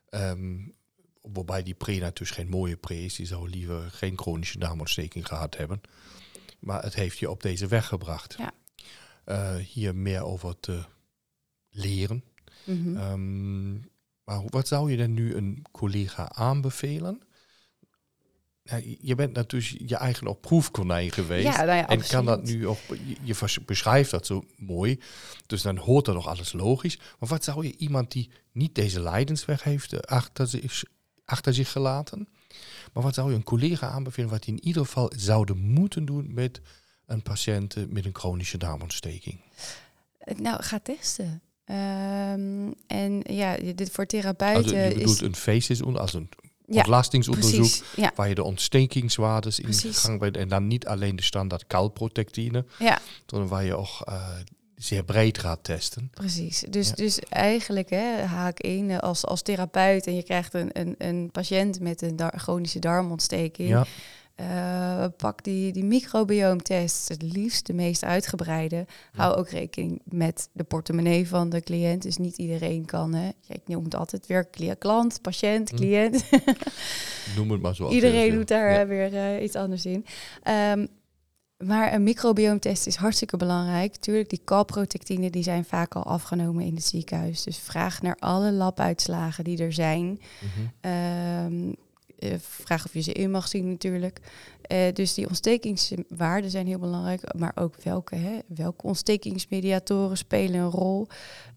[0.09, 0.59] Ehm,
[1.21, 3.15] waarbij die pre natuurlijk geen mooie pre is.
[3.15, 5.81] Die zou liever geen chronische darmontsteking gehad hebben.
[6.59, 8.35] Maar het heeft je op deze weg gebracht.
[8.39, 8.53] Ja.
[9.25, 10.85] Eh, hier meer over te
[11.71, 12.25] leren.
[12.65, 12.97] Mhm.
[12.97, 13.73] Ehm,
[14.25, 17.21] maar wat zou je dan nu een collega aanbevelen?
[18.65, 21.45] Ja, je- bent natuurlijk je eigen op proefkonijn geweest.
[21.47, 22.79] ja, nou ja, En kan dat nu ook,
[23.23, 25.01] je, beschrijft dat zo mooi,
[25.47, 26.99] dus dan hoort er nog alles logisch.
[27.19, 30.83] Maar wat zou je iemand die niet deze lijdensweg heeft eh, achter zich,
[31.25, 32.29] achter zich gelaten,
[32.93, 36.35] maar wat zou je een collega aanbevelen wat die in ieder geval zouden moeten doen
[36.35, 36.61] met
[37.13, 39.41] een patiënt eh, met een chronische darmontsteking?
[40.19, 41.41] Eh, Nou, ga testen.
[41.65, 45.21] Ehm, en ja, dit voor therapeuten je bedoelt is...
[45.21, 46.29] een feestis, als een
[46.67, 51.23] Ja, ontlastingsonderzoek, ja, waar je de ontstekingswaardes in gang brengt en dan niet alleen de
[51.23, 54.29] standaard kalprotectine, ja, sondern waar je ook eh,
[54.77, 56.11] zeer breed gaat testen.
[56.11, 56.65] precies.
[56.71, 56.95] Dus, Ja.
[56.95, 61.81] dus eigenlijk hè, haak in als, als therapeut en je krijgt een, een, een patiënt
[61.81, 63.69] met een dar- chronische darmontsteking.
[63.69, 63.87] Ja,
[64.51, 68.87] Eh, pak die, die microbioomtest, het liefst de meest uitgebreide.
[69.13, 72.03] Hou ook rekening met de portemonnee van de cliënt.
[72.03, 73.15] Dus niet iedereen kan.
[73.15, 73.25] Hè.
[73.25, 74.47] Ja, ik noem het altijd weer
[74.79, 75.77] klant, patiënt, Hm.
[75.77, 76.25] cliënt.
[77.37, 77.91] noem het maar zo.
[77.91, 78.87] Iedereen doet daar Ja.
[78.87, 80.05] weer eh, iets anders in.
[80.43, 80.87] Ehm,
[81.65, 83.97] maar een microbioomtest is hartstikke belangrijk.
[83.97, 87.43] Tuurlijk, die calprotectine die zijn vaak al afgenomen in het ziekenhuis.
[87.43, 90.21] Dus vraag naar alle labuitslagen die er zijn.
[90.81, 90.91] Eh,
[92.41, 94.21] vraag of je ze in mag zien natuurlijk.
[94.63, 97.35] Eh, dus die ontstekingswaarden zijn heel belangrijk.
[97.35, 101.07] Maar ook welke, hè, welke ontstekingsmediatoren spelen een rol.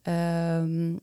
[0.01, 0.93] Ehm,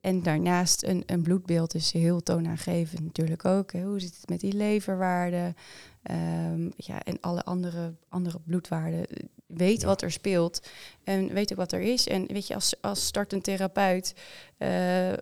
[0.00, 3.72] en daarnaast een, een bloedbeeld is heel toonaangevend natuurlijk ook.
[3.72, 3.82] Hè.
[3.82, 5.54] Hoe zit het met die leverwaarden?
[6.02, 9.06] Ehm, ja, en alle andere, andere bloedwaarden.
[9.46, 9.86] Weet Ja.
[9.86, 10.66] wat er speelt
[11.04, 12.06] en weet ook wat er is.
[12.08, 14.14] En weet je, als, als startend therapeut,
[14.56, 15.18] eh, eh,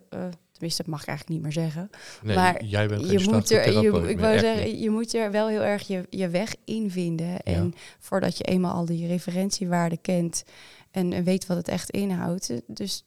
[0.62, 1.90] tenminste, dat mag ik eigenlijk niet meer zeggen.
[2.22, 4.82] Nee, maar jij bent geen je moet er, je, ik wou zeggen, niet.
[4.82, 7.40] je moet er wel heel erg je, je weg in vinden.
[7.40, 10.44] En voordat je eenmaal al die referentiewaarden kent
[10.90, 12.52] en, en weet wat het echt inhoudt.
[12.66, 13.04] Dus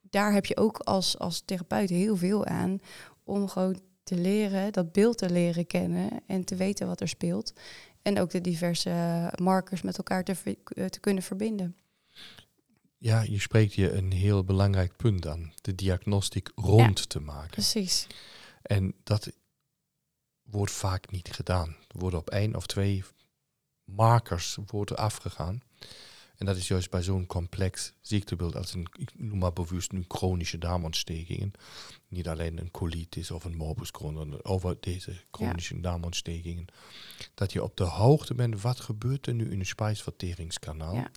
[0.00, 2.80] daar heb je ook als, als therapeut heel veel aan
[3.24, 7.52] om gewoon te leren, dat beeld te leren kennen en te weten wat er speelt.
[8.02, 11.76] En ook de diverse markers met elkaar te, eh, te kunnen verbinden.
[12.98, 15.52] Ja, je spreekt je een heel belangrijk punt aan.
[15.60, 17.50] De diagnostiek rond te maken.
[17.50, 18.06] Precies.
[18.62, 19.32] En dat
[20.42, 21.68] wordt vaak niet gedaan.
[21.68, 23.04] Er worden op één of twee
[23.84, 25.62] markers worden afgegaan.
[26.36, 30.04] En dat is juist bij zo'n complex ziektebeeld als een, ik noem maar bewust nu
[30.08, 31.52] chronische darmontstekingen.
[32.08, 36.64] Niet alleen een colitis of een morbus Crohn, maar over deze chronische darmontstekingen.
[37.34, 40.94] Dat je op de hoogte bent, wat gebeurt er nu in het spijsverteringskanaal?
[40.94, 41.10] Ja.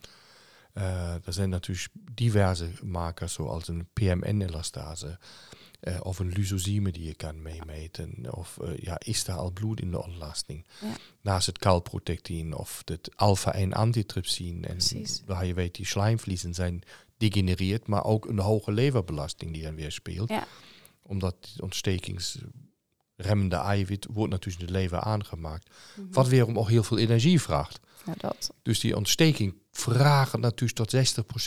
[0.73, 5.19] Eh, er zijn natuurlijk diverse markers, zoals een PMN-elastase
[5.81, 8.33] eh, of een lysosime die je kan meemeten.
[8.35, 10.65] Of eh, ja, is daar al bloed in de ontlasting?
[10.81, 10.87] Ja.
[11.21, 14.65] Naast het calprotectin of het alpha-1-antitrypsin.
[14.65, 15.21] En Precies.
[15.25, 16.81] waar je weet, die slijmvliezen zijn
[17.17, 20.29] degenereerd, maar ook een hoge leverbelasting die dan weer speelt.
[20.29, 20.47] Ja.
[21.01, 25.69] Omdat die ontstekingsremmende eiwit wordt natuurlijk in de lever aangemaakt.
[25.95, 26.11] Mhm.
[26.11, 27.79] Wat weer ook heel veel energie vraagt.
[28.17, 28.51] Dat.
[28.61, 30.95] Dus die ontsteking vraagt natuurlijk tot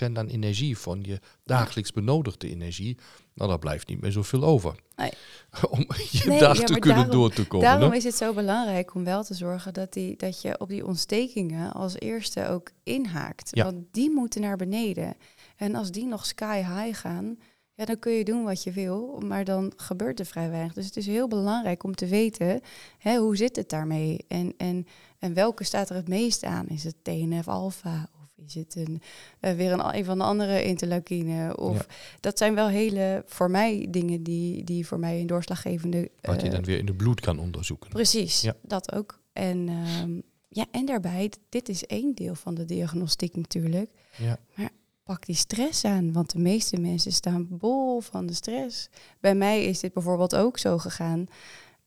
[0.09, 2.99] 60% aan energie van je dagelijks benodigde energie.
[3.35, 4.75] Nou, daar blijft niet meer zoveel over.
[4.97, 5.13] Nee.
[5.71, 7.67] Om je Nee, dag ja, te kunnen daarom- door te komen.
[7.67, 7.97] Daarom hè?
[7.97, 11.73] is het zo belangrijk om wel te zorgen dat, die, dat je op die ontstekingen
[11.73, 13.49] als eerste ook inhaakt.
[13.53, 13.65] Ja.
[13.65, 15.17] Want die moeten naar beneden.
[15.57, 17.39] En als die nog sky high gaan,
[17.75, 20.73] ja, dan kun je doen wat je wil, maar dan gebeurt er vrij weinig.
[20.73, 22.61] Dus het is heel belangrijk om te weten,
[22.99, 24.25] hè, hoe zit het daarmee?
[24.29, 24.87] En, en,
[25.25, 26.67] en welke staat er het meest aan?
[26.69, 28.09] Is het TNF-alpha?
[28.23, 29.03] Of is het een,
[29.41, 31.57] eh, weer een, een van de andere interleukine?
[31.57, 31.87] Of Ja.
[32.21, 36.11] dat zijn wel hele, voor mij, dingen die, die voor mij een doorslaggevende...
[36.21, 37.91] Wat je dan weer in het bloed kan onderzoeken.
[37.91, 38.55] Precies, Ja.
[38.63, 39.21] dat ook.
[39.33, 43.91] En, ehm, ja, en daarbij, dit is één deel van de diagnostiek natuurlijk.
[44.17, 44.39] Ja.
[44.55, 44.71] Maar
[45.05, 48.89] pak die stress aan, want de meeste mensen staan bol van de stress.
[49.21, 51.27] Bij mij is dit bijvoorbeeld ook zo gegaan.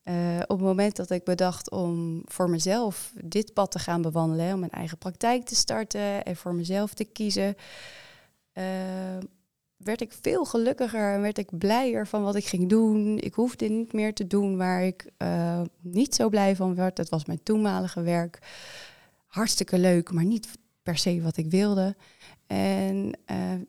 [0.08, 4.54] Eh, op het moment dat ik bedacht om voor mezelf dit pad te gaan bewandelen,
[4.54, 7.56] om mijn eigen praktijk te starten en voor mezelf te kiezen,
[8.52, 8.64] eh,
[9.78, 13.18] werd ik veel gelukkiger en werd ik blijer van wat ik ging doen.
[13.18, 16.96] Ik hoefde niet meer te doen waar ik eh, niet zo blij van werd.
[16.96, 18.40] Dat was mijn toenmalige werk.
[19.26, 20.48] Hartstikke leuk, maar niet
[20.84, 21.96] per se wat ik wilde.
[22.48, 23.20] En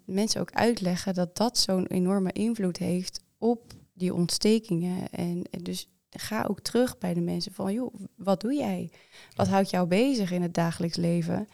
[0.04, 5.10] mensen ook uitleggen dat dat zo'n enorme invloed heeft op die ontstekingen.
[5.10, 8.90] En, en dus ga ook terug bij de mensen van, joh, wat doe jij?
[9.36, 11.48] Wat houdt jou bezig in het dagelijks leven?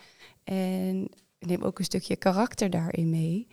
[0.44, 3.46] En neem ook een stukje karakter daarin mee.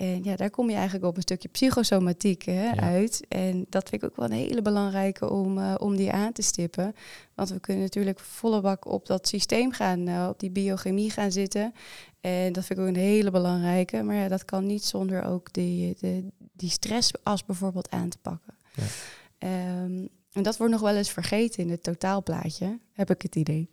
[0.00, 3.24] En ja, daar kom je eigenlijk op een stukje psychosomatiek hè, uit.
[3.28, 6.42] En dat vind ik ook wel een hele belangrijke om, eh, om die aan te
[6.42, 6.94] stippen.
[7.34, 11.32] Want we kunnen natuurlijk volle bak op dat systeem gaan, eh, op die biochemie gaan
[11.32, 11.72] zitten.
[12.20, 14.02] En dat vind ik ook een hele belangrijke.
[14.02, 18.54] Maar ja, dat kan niet zonder ook die, de, die stressas bijvoorbeeld aan te pakken.
[18.74, 18.84] Ja.
[19.38, 23.70] Ehm, en dat wordt nog wel eens vergeten in het totaalplaatje, heb ik het idee.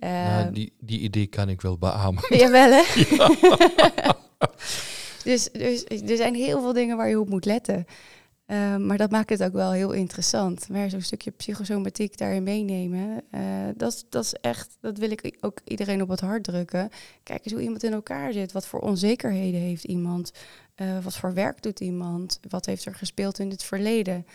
[0.00, 2.22] Nou, Ehm, die, die idee kan ik wel beamen.
[2.38, 2.82] Jawel, hè?
[5.24, 7.84] dus, dus er zijn heel veel dingen waar je op moet letten.
[8.46, 10.68] Ehm, maar dat maakt het ook wel heel interessant.
[10.68, 13.40] Maar zo'n stukje psychosomatiek daarin meenemen, eh,
[13.76, 16.90] dat, is- dat is echt, dat wil ik ook iedereen op het hart drukken.
[17.22, 18.52] Kijk eens hoe iemand in elkaar zit.
[18.52, 20.30] Wat voor onzekerheden heeft iemand?
[20.74, 22.40] Eh, wat voor werk doet iemand?
[22.48, 24.26] Wat heeft er gespeeld in het verleden?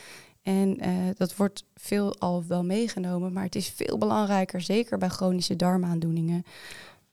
[0.44, 5.10] En eh, dat wordt veel al wel meegenomen, maar het is veel belangrijker, zeker bij
[5.10, 6.44] chronische darmaandoeningen.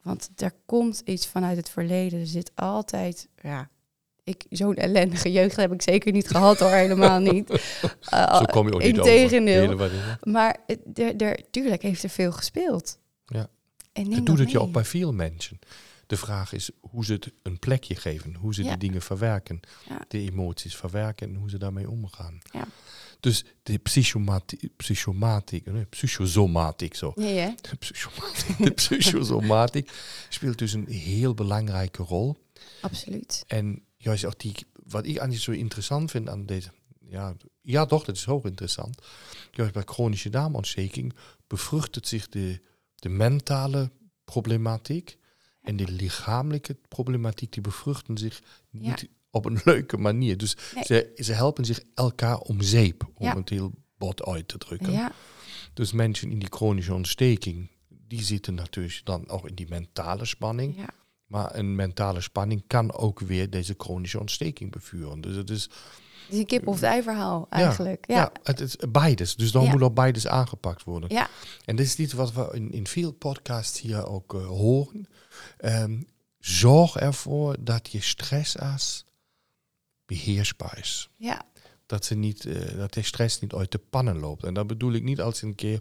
[0.03, 2.21] Want er komt iets vanuit het verleden.
[2.21, 3.69] Er zit altijd, ja,
[4.25, 7.51] ik, zo'n ellendige jeugd heb ik zeker niet gehad hoor, helemaal niet.
[7.51, 9.13] Uh, Zo kom je ook niet over.
[9.13, 9.89] Integendeel.
[10.23, 10.57] Maar
[10.95, 12.99] er, er, tuurlijk heeft er veel gespeeld.
[13.27, 13.49] Ja.
[13.93, 15.59] En Dat doet het je ook bij veel mensen.
[16.07, 18.69] De vraag is hoe ze het een plekje geven, hoe ze Ja.
[18.69, 19.99] die dingen verwerken, Ja.
[20.09, 22.39] de emoties verwerken en hoe ze daarmee omgaan.
[22.53, 22.65] Ja.
[23.21, 27.13] Dus de psychomati- psychomatiek, nee, psychosomatiek zo.
[27.17, 27.55] Ja, ja.
[28.59, 29.91] De psychosomatiek
[30.29, 32.37] speelt dus een heel belangrijke rol.
[32.81, 33.45] absoluut.
[33.47, 34.55] En juist ook die,
[34.85, 36.71] wat ik eigenlijk zo interessant vind aan deze,
[37.09, 38.99] ja, ja toch, dat is hoog interessant.
[39.51, 41.15] Juist bij chronische darmontsteking
[41.47, 42.61] bevruchtet zich de,
[42.95, 43.91] de mentale
[44.25, 45.19] problematiek
[45.63, 50.37] en de lichamelijke problematiek, die bevruchten zich niet op een leuke manier.
[50.37, 50.85] Dus Nee.
[50.85, 53.37] ze, ze helpen zich elkaar om zeep, om Ja.
[53.37, 54.93] het heel bot uit te drukken.
[54.93, 55.13] Ja,
[55.75, 60.77] Dus mensen in die chronische ontsteking, die zitten natuurlijk dan ook in die mentale spanning.
[60.77, 60.89] ja.
[61.27, 65.21] Maar een mentale spanning kan ook weer deze chronische ontsteking bevuren.
[65.21, 65.73] Dus het is Het
[66.29, 68.05] is een kip of ei verhaal eigenlijk.
[68.09, 68.15] ja.
[68.17, 69.37] Ja, het is beides.
[69.37, 71.09] Dus dan moet ook beides aangepakt worden.
[71.13, 71.29] Ja.
[71.65, 75.09] En dit is iets wat we in, in veel podcasts hier ook eh, horen.
[75.59, 76.01] Ehm,
[76.39, 79.05] zorg ervoor dat je stressas
[80.17, 81.09] beheersbaar is.
[81.17, 81.49] ja.
[81.87, 84.45] Dat, ze niet, eh, dat de stress niet uit de pannen loopt.
[84.45, 85.81] En dat bedoel ik niet als je een keer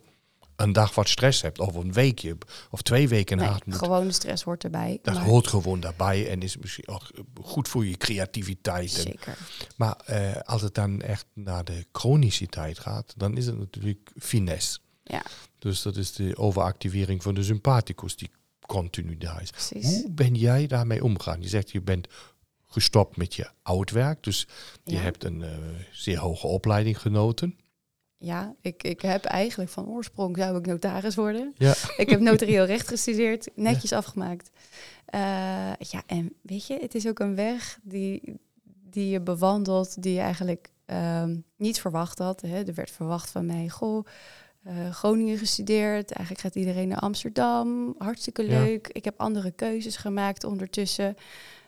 [0.55, 1.59] een dag wat stress hebt.
[1.59, 2.37] Of een weekje
[2.69, 3.75] of twee weken Nee, hard moet.
[3.75, 4.99] gewone stress hoort erbij.
[5.01, 7.11] Dat maar- hoort gewoon daarbij en is misschien ook
[7.41, 8.95] goed voor je creativiteit.
[8.95, 9.37] En, Zeker.
[9.75, 14.79] maar eh, als het dan echt naar de chroniciteit gaat, dan is het natuurlijk finesse.
[15.03, 15.21] Ja.
[15.59, 18.29] Dus dat is de overactivering van de sympathicus die
[18.65, 19.49] continu daar is.
[19.49, 19.85] Precies.
[20.01, 21.41] Hoe ben jij daarmee omgegaan?
[21.41, 22.07] Je zegt je bent
[22.71, 24.47] gestopt met je oud werk, dus
[24.83, 24.99] je Ja.
[25.01, 25.49] hebt een eh,
[25.91, 27.57] zeer hoge opleiding genoten.
[28.17, 31.53] Ja, ik, ik heb eigenlijk van oorsprong zou ik notaris worden.
[31.57, 31.73] Ja.
[31.97, 34.49] Ik heb notarieel recht gestudeerd, netjes afgemaakt.
[35.05, 35.19] Eh,
[35.79, 40.19] ja, en weet je, het is ook een weg die, die je bewandelt, die je
[40.19, 42.41] eigenlijk ehm, niet verwacht had.
[42.41, 42.63] Hè.
[42.63, 44.05] Er werd verwacht van mij, goh,
[44.63, 46.11] eh, Groningen gestudeerd.
[46.11, 47.95] Eigenlijk gaat iedereen naar Amsterdam.
[47.97, 48.49] Hartstikke Ja.
[48.63, 48.87] leuk.
[48.87, 51.15] Ik heb andere keuzes gemaakt ondertussen.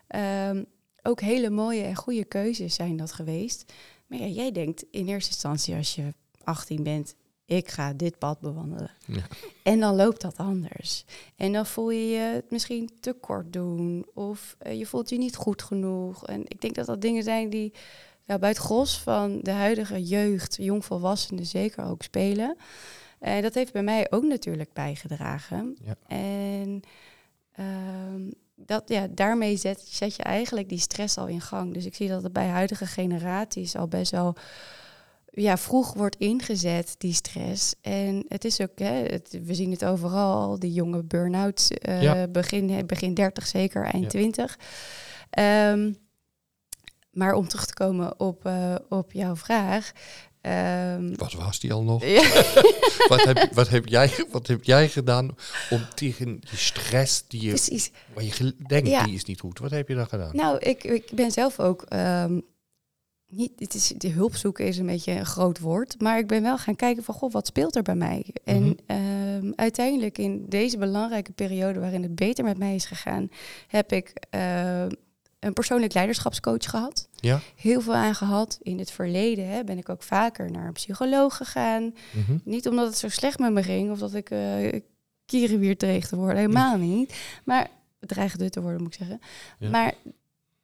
[0.08, 0.64] Ehm,
[1.04, 3.74] ook hele mooie en goede keuzes zijn dat geweest.
[4.08, 8.40] Maar ja, jij denkt in eerste instantie als je 18 bent, ik ga dit pad
[8.40, 8.92] bewandelen.
[9.06, 9.24] Ja.
[9.64, 11.06] En dan loopt dat anders.
[11.36, 14.06] En dan voel je je het misschien te kort doen.
[14.14, 16.28] Of eh, je voelt je niet goed genoeg.
[16.28, 17.74] En ik denk dat dat dingen zijn die
[18.26, 22.58] bij het gros van de huidige jeugd, jongvolwassenen zeker ook spelen.
[23.20, 25.78] En dat heeft bij mij ook natuurlijk bijgedragen.
[25.84, 25.96] Ja.
[26.08, 26.82] En
[27.52, 28.32] ehm,
[28.66, 31.74] dat, ja, daarmee zet, zet je eigenlijk die stress al in gang.
[31.74, 34.36] Dus ik zie dat het bij huidige generaties al best wel
[35.34, 37.74] ja, vroeg wordt ingezet, die stress.
[37.82, 42.28] En het is ook, hè, het, we zien het overal, die jonge burn-outs, eh, Ja.
[42.28, 44.10] begin, begin 30 zeker, eind Ja.
[44.10, 44.60] 20.
[45.30, 45.94] Ehm,
[47.12, 49.92] maar om terug te komen op, eh, op jouw vraag.
[50.42, 52.04] Ehm, Wat was die al nog?
[53.12, 55.36] wat, heb, wat, heb jij, wat heb jij gedaan
[55.70, 57.92] om tegen die stress die je, precies.
[58.14, 59.04] waar je denkt Ja.
[59.06, 59.60] die is niet goed?
[59.60, 60.36] Wat heb je dan gedaan?
[60.36, 62.40] Nou, ik, ik ben zelf ook ehm,
[63.28, 63.52] niet.
[63.56, 66.02] Het is, de hulp zoeken is een beetje een groot woord.
[66.02, 68.26] Maar ik ben wel gaan kijken van goh, wat speelt er bij mij?
[68.44, 68.74] En Mhm.
[68.86, 73.30] ehm, uiteindelijk in deze belangrijke periode waarin het beter met mij is gegaan,
[73.68, 74.14] heb ik
[75.42, 77.08] een persoonlijk leiderschapscoach gehad.
[77.16, 77.40] Ja?
[77.56, 78.60] Heel veel aan gehad.
[78.62, 81.94] In het verleden hè, ben ik ook vaker naar een psycholoog gegaan.
[82.12, 82.38] Mhm.
[82.44, 84.80] Niet omdat het zo slecht met me ging of dat ik uh,
[85.26, 86.38] kierenwier dreig te worden.
[86.38, 87.14] Helemaal niet.
[87.44, 89.20] Maar dreigde te worden, moet ik zeggen.
[89.60, 89.70] Ja.
[89.70, 89.94] Maar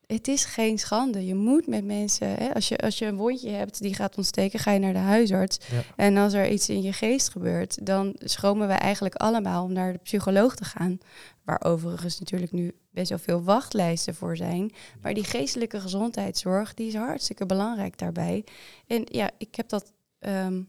[0.07, 1.25] het is geen schande.
[1.25, 4.59] Je moet met mensen, hè, als, je, als je een wondje hebt die gaat ontsteken,
[4.59, 5.57] ga je naar de huisarts.
[5.71, 5.81] Ja.
[5.95, 9.93] En als er iets in je geest gebeurt, dan schromen wij eigenlijk allemaal om naar
[9.93, 10.97] de psycholoog te gaan.
[11.43, 14.71] Waar overigens natuurlijk nu best wel veel wachtlijsten voor zijn.
[15.01, 18.43] Maar die geestelijke gezondheidszorg, die is hartstikke belangrijk daarbij.
[18.87, 20.61] En ja, ik heb dat ehm,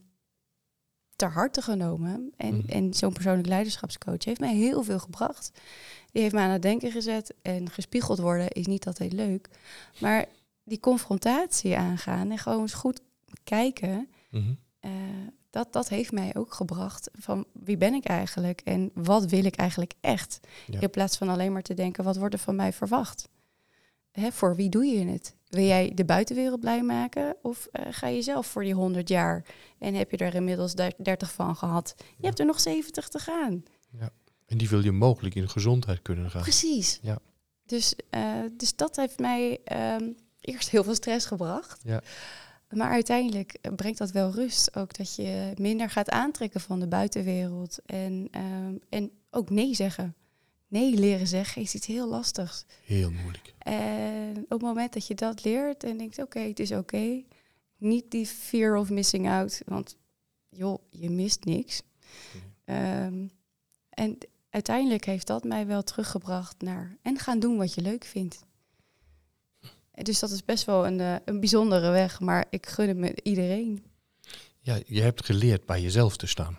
[1.16, 2.32] ter harte genomen.
[2.36, 2.68] En, Mhm.
[2.68, 5.50] en zo'n persoonlijk leiderschapscoach heeft mij heel veel gebracht.
[6.12, 7.34] Die heeft mij aan het denken gezet.
[7.42, 9.48] En gespiegeld worden is niet altijd leuk.
[10.00, 10.26] Maar
[10.64, 13.00] die confrontatie aangaan en gewoon eens goed
[13.44, 14.08] kijken.
[14.30, 14.52] Mhm.
[14.80, 14.90] eh,
[15.50, 19.56] dat, dat heeft mij ook gebracht van wie ben ik eigenlijk en wat wil ik
[19.56, 20.40] eigenlijk echt.
[20.66, 20.80] Ja.
[20.80, 23.28] In plaats van alleen maar te denken, wat wordt er van mij verwacht?
[24.10, 25.34] Hè, voor wie doe je het?
[25.48, 29.44] Wil jij de buitenwereld blij maken of eh, ga je zelf voor die 100 jaar
[29.78, 31.94] en heb je er inmiddels der- 30 van gehad?
[31.98, 32.26] Je Ja.
[32.26, 33.62] hebt er nog 70 te gaan.
[34.46, 36.42] En die wil je mogelijk in de gezondheid kunnen gaan.
[36.42, 36.98] Precies.
[37.02, 37.18] Ja.
[37.66, 40.08] Dus, eh, dus dat heeft mij ehm,
[40.40, 41.80] eerst heel veel stress gebracht.
[41.84, 42.00] Ja.
[42.68, 44.76] Maar uiteindelijk eh, brengt dat wel rust.
[44.76, 47.78] Ook dat je minder gaat aantrekken van de buitenwereld.
[47.86, 50.14] En, ehm, en ook nee zeggen.
[50.68, 52.64] Nee leren zeggen is iets heel lastigs.
[52.84, 53.54] Heel moeilijk.
[53.58, 57.22] En op het moment dat je dat leert en denkt, oké, het is oké.
[57.76, 59.62] Niet die fear of missing out.
[59.66, 59.96] Want
[60.48, 61.82] joh, je mist niks.
[62.64, 63.26] Ehm,
[63.90, 64.18] en
[64.50, 66.96] uiteindelijk heeft dat mij wel teruggebracht naar...
[67.02, 68.46] en gaan doen wat je leuk vindt.
[70.02, 73.20] Dus dat is best wel een, eh, een bijzondere weg, maar ik gun het met
[73.22, 73.82] iedereen.
[74.60, 76.58] ja, je hebt geleerd bij jezelf te staan.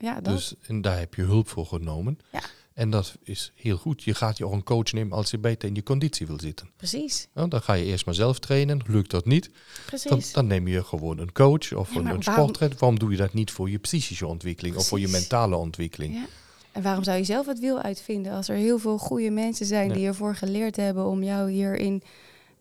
[0.00, 0.24] Ja, dat.
[0.34, 2.18] Dus, en daar heb je hulp voor genomen.
[2.32, 2.40] Ja.
[2.74, 4.02] En dat is heel goed.
[4.02, 6.70] Je gaat je ook een coach nemen als je beter in je conditie wil zitten.
[6.76, 8.80] precies, Nou, dan ga je eerst maar zelf trainen.
[8.86, 9.50] Lukt dat niet,
[9.86, 10.32] precies.
[10.32, 12.78] dan neem je gewoon een coach of Ja, een, een waarom- sporttrainer.
[12.78, 16.14] Waarom doe je dat niet voor je psychische ontwikkeling of voor je mentale ontwikkeling?
[16.14, 16.24] Ja.
[16.72, 19.88] En waarom zou je zelf het wiel uitvinden als er heel veel goede mensen zijn
[19.88, 19.94] Ja.
[19.94, 22.02] die ervoor geleerd hebben om jou hierin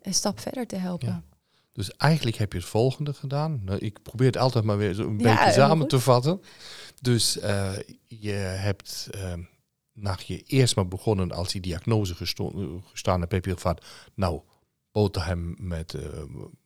[0.01, 1.07] een stap verder te helpen?
[1.07, 1.23] Ja.
[1.73, 3.61] Dus eigenlijk heb je het volgende gedaan.
[3.63, 5.89] Nou, ik probeer het altijd maar weer zo een Ja, beetje samen goed.
[5.89, 6.41] te vatten.
[7.01, 7.71] Dus eh,
[8.07, 9.33] je hebt uh,
[9.93, 14.41] na je eerst maar begonnen als die diagnose gesto- gestaan hebt, heb je gevraagd, nou,
[14.97, 16.01] boterham met uh,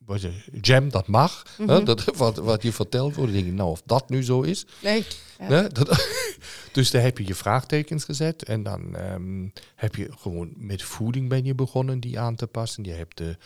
[0.06, 1.44] wat je, jam, dat mag.
[1.58, 1.70] Mhm.
[1.70, 4.66] hè, dat, wat, wat je vertelt wordt, denk ik, nou, of dat nu zo is.
[4.82, 5.06] Nee.
[5.40, 5.46] Ja.
[5.46, 6.08] Hè, dat,
[6.72, 8.44] dus daar heb je je vraagtekens gezet.
[8.44, 12.84] En dan ehm, heb je gewoon met voeding ben je begonnen die aan te passen.
[12.84, 13.38] Je hebt de,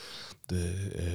[0.45, 1.05] de eh,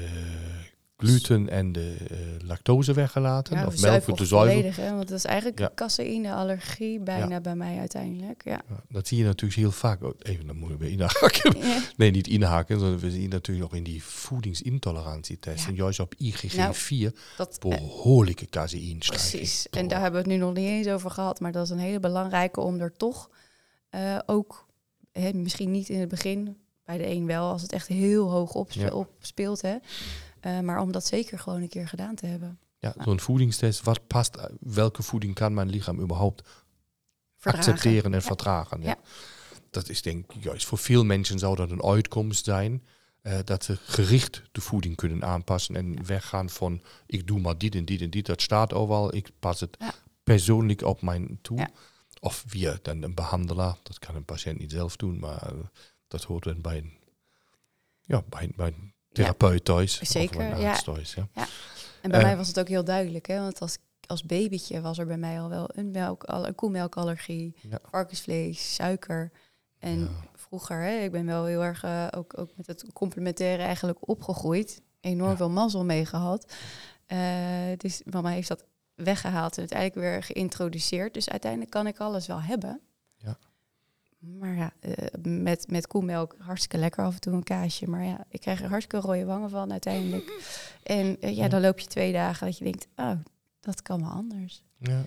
[1.08, 3.54] gluten en de eh, lactose weggelaten.
[3.56, 4.52] Ja, of of melk zuivel de zuivel.
[4.54, 4.94] volledig, hè?
[4.94, 5.70] want dat is eigenlijk Ja.
[5.74, 8.42] caseïneallergie bijna bij mij uiteindelijk.
[8.44, 8.60] Ja.
[8.88, 10.02] Dat zie je natuurlijk heel vaak.
[10.02, 11.56] Oh, Even, dan moeten we weer inhaken.
[11.96, 12.98] Nee, niet inhaken.
[12.98, 15.74] We zien natuurlijk ook in die voedingsintolerantietesten.
[15.74, 19.30] Juist op IgG4 Dat, eh, behoorlijke caseïnstijging.
[19.30, 19.68] precies.
[19.68, 21.78] En daar hebben we het nu nog niet eens over gehad, maar dat is een
[21.78, 23.30] hele belangrijke om er toch
[23.90, 24.66] eh, ook,
[25.12, 28.68] hè, misschien niet in het begin, bij de een wel, als het echt heel hoog
[28.74, 28.88] Ja.
[28.90, 29.76] opspeelt, hè,
[30.40, 32.58] eh, maar om dat zeker gewoon een keer gedaan te hebben.
[32.78, 33.82] Ja, zo'n voedingstest.
[33.82, 36.48] Wat past, welke voeding kan mijn lichaam überhaupt
[37.36, 37.72] Verdragen.
[37.72, 38.24] accepteren en Ja.
[38.26, 38.80] vertragen.
[38.82, 38.88] Ja.
[38.88, 38.98] Ja.
[39.70, 42.84] Dat is denk ik juist voor veel mensen zou dat een uitkomst zijn.
[43.22, 47.74] eh, dat ze gericht de voeding kunnen aanpassen en weggaan van ik doe maar dit
[47.74, 48.26] en dit en dit.
[48.26, 49.14] Dat staat overal.
[49.14, 49.76] Ik pas het
[50.24, 51.68] persoonlijk op mijn toe.
[52.20, 53.76] Of via dan een behandelaar.
[53.82, 55.58] Dat kan een patiënt niet zelf doen, maar eh,
[56.08, 56.92] dat hoort dan bij een,
[58.02, 60.00] ja, bij, bij een therapeut thuis.
[60.00, 60.76] Zeker, ja.
[61.34, 61.46] Ja.
[62.02, 62.26] En bij Eh.
[62.26, 63.38] mij was het ook heel duidelijk, hè?
[63.40, 67.54] want als, als babytje was er bij mij al wel een, melk, al, een koemelkallergie,
[67.68, 67.78] Ja.
[67.90, 69.30] varkensvlees, suiker.
[69.78, 74.08] En vroeger, hè, ik ben wel heel erg eh, ook, ook met het complementaire eigenlijk
[74.08, 74.82] opgegroeid.
[75.00, 76.52] Enorm veel mazzel mee gehad.
[77.06, 77.18] Eh,
[77.76, 81.14] dus mama heeft dat weggehaald en uiteindelijk weer geïntroduceerd.
[81.14, 82.80] Dus uiteindelijk kan ik alles wel hebben.
[83.16, 83.38] Ja.
[84.20, 87.88] Maar ja, eh, met, met koemelk hartstikke lekker af en toe een kaasje.
[87.88, 90.32] Maar ja, ik krijg er hartstikke rode wangen van uiteindelijk.
[90.82, 93.12] En eh, ja, dan loop je twee dagen dat je denkt, oh,
[93.60, 94.62] dat kan wel anders.
[94.78, 95.04] Ja.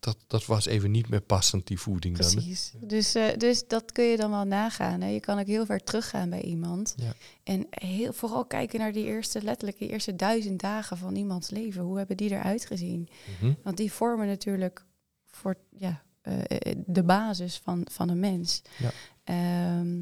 [0.00, 2.30] Dat, dat was even niet meer passend, die voeding dan.
[2.30, 2.72] Precies.
[2.80, 5.00] Dus, eh, dus dat kun je dan wel nagaan.
[5.00, 5.08] Hè.
[5.08, 6.94] Je kan ook heel ver teruggaan bij iemand.
[6.96, 7.12] Ja.
[7.42, 11.82] En heel, vooral kijken naar die eerste, letterlijk die eerste duizend dagen van iemands leven.
[11.82, 13.08] Hoe hebben die eruit gezien?
[13.40, 13.52] Mhm.
[13.62, 14.84] Want die vormen natuurlijk
[15.26, 16.02] voor ja,
[16.86, 18.62] de basis van, van een mens.
[18.78, 18.90] Ja.
[19.24, 20.00] Ehm,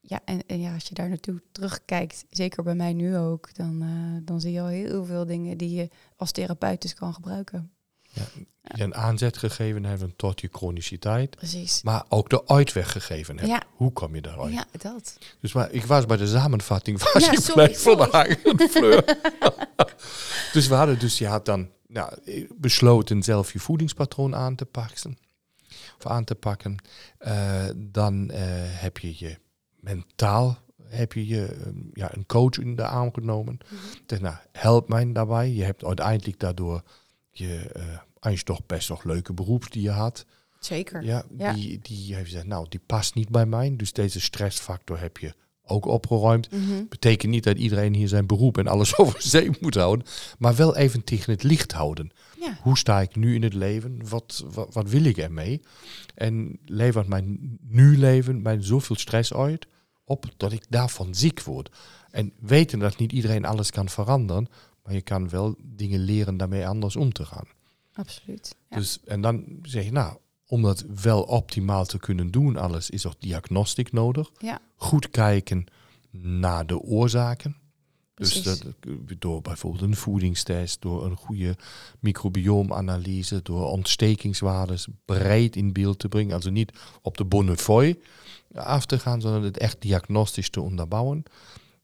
[0.00, 3.82] ja, en, en ja, als je daar naartoe terugkijkt, zeker bij mij nu ook, dan,
[3.82, 7.72] eh, dan zie je al heel veel dingen die je als therapeut dus kan gebruiken.
[8.62, 11.36] Je een aanzet gegeven hebben tot je chroniciteit.
[11.36, 11.82] Precies.
[11.82, 13.54] Maar ook de uitweg gegeven hebben.
[13.54, 13.62] Ja.
[13.74, 14.52] Hoe kom je daaruit?
[14.52, 15.18] Ja, dat.
[15.40, 18.38] Dus maar, ik was bij de samenvatting was Ja, je sorry, blij van de sorry.
[18.44, 19.18] Hagen Fleur.
[20.52, 22.12] dus we hadden dus, je had dan nou,
[22.54, 25.18] besloten zelf je voedingspatroon aan te pakken.
[25.98, 26.76] Of aan te pakken.
[27.18, 29.38] Eh, dan eh, heb je je
[29.80, 30.58] mentaal
[30.90, 33.58] heb je, je eh, ja, een coach in de arm genomen.
[34.06, 35.50] Dus, nou, help mij daarbij.
[35.50, 36.82] Je hebt uiteindelijk daardoor
[37.30, 37.82] je eh,
[38.20, 40.26] eigenlijk toch best nog leuke beroep die je had.
[40.58, 41.04] Zeker.
[41.04, 41.52] Ja, Ja.
[41.52, 43.76] Die, die heeft gezegd, nou, die past niet bij mij.
[43.76, 45.34] Dus deze stressfactor heb je
[45.70, 46.50] ook opgeruimd.
[46.50, 46.84] Mhm.
[46.88, 50.06] Betekent niet dat iedereen hier zijn beroep en alles over zee moet houden.
[50.38, 52.10] Maar wel even tegen het licht houden.
[52.40, 52.58] Ja.
[52.62, 54.08] Hoe sta ik nu in het leven?
[54.08, 55.60] Wat, wat, wat wil ik ermee?
[56.14, 59.66] En levert mijn nu leven mij zoveel stress uit
[60.04, 61.70] op dat ik daarvan ziek word.
[62.10, 64.48] En weten dat niet iedereen alles kan veranderen.
[64.82, 67.46] Maar je kan wel dingen leren daarmee anders om te gaan.
[67.92, 68.56] Absoluut.
[68.70, 68.76] Ja.
[68.76, 70.16] Dus, en dan zeg je, nou,
[70.50, 74.30] om dat wel optimaal te kunnen doen, alles, is ook diagnostiek nodig.
[74.38, 74.60] Ja.
[74.76, 75.66] Goed kijken
[76.10, 77.56] naar de oorzaken.
[78.14, 78.64] Dus dat,
[79.18, 81.56] door bijvoorbeeld een voedingstest, door een goede
[82.00, 86.34] microbioomanalyse, door ontstekingswaardes breed in beeld te brengen.
[86.34, 87.98] Also niet op de bonne foy
[88.54, 91.22] af te gaan, sondern het echt diagnostisch te onderbouwen.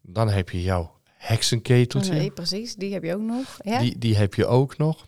[0.03, 2.13] Dan heb je jouw heksenketeltje.
[2.13, 2.75] Nee, precies.
[2.75, 3.59] Die heb je ook nog.
[3.63, 3.79] Ja.
[3.79, 5.07] Die, die heb je ook nog.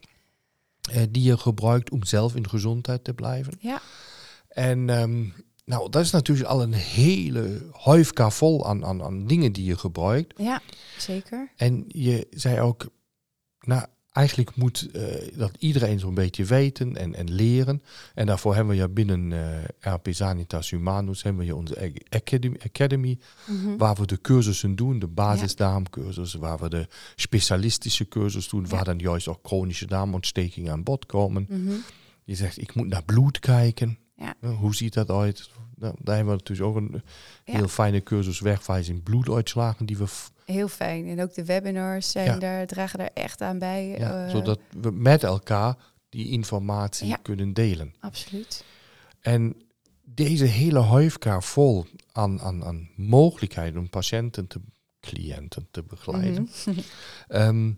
[0.90, 3.52] Eh, die je gebruikt om zelf in gezondheid te blijven.
[3.60, 3.80] Ja.
[4.48, 5.24] En ehm,
[5.64, 9.78] nou, dat is natuurlijk al een hele huifka vol aan, aan, aan dingen die je
[9.78, 10.34] gebruikt.
[10.38, 10.60] ja,
[10.98, 11.52] zeker.
[11.56, 12.86] En je zei ook,
[13.60, 13.86] nou,
[14.18, 15.02] eigenlijk moet eh,
[15.38, 17.82] dat iedereen zo'n beetje weten en, en leren.
[18.14, 22.02] En daarvoor hebben we ja binnen eh RP Sanitas Humanus hebben we ja onze Ac-
[22.14, 23.76] Academy, Academy Mhm.
[23.76, 28.98] waar we de cursussen doen, de basisdarmcursus, waar we de specialistische cursus doen, waar dan
[28.98, 31.46] juist ook chronische darmontstekingen aan bod komen.
[31.48, 31.72] Mhm.
[32.24, 33.98] Je zegt, ik moet naar bloed kijken.
[34.16, 34.34] Ja.
[34.40, 35.50] Nou, hoe ziet dat uit?
[35.78, 37.02] Nou, daar hebben we natuurlijk ook een
[37.44, 37.56] Ja.
[37.56, 40.06] heel fijne cursus wegwijzing bloeduitslagen die we
[40.44, 41.06] Heel fijn.
[41.06, 42.38] En ook de webinars zijn Ja.
[42.38, 43.88] daar, dragen daar echt aan bij.
[43.98, 45.76] ja, eh, zodat we met elkaar
[46.08, 47.94] die informatie kunnen delen.
[48.00, 48.64] Absoluut.
[49.20, 49.56] En
[50.04, 54.60] deze hele huifkaar vol aan, aan, aan mogelijkheden om patiënten te
[55.00, 56.48] cliënten te begeleiden.
[56.66, 56.78] Mhm.
[57.28, 57.72] Ehm,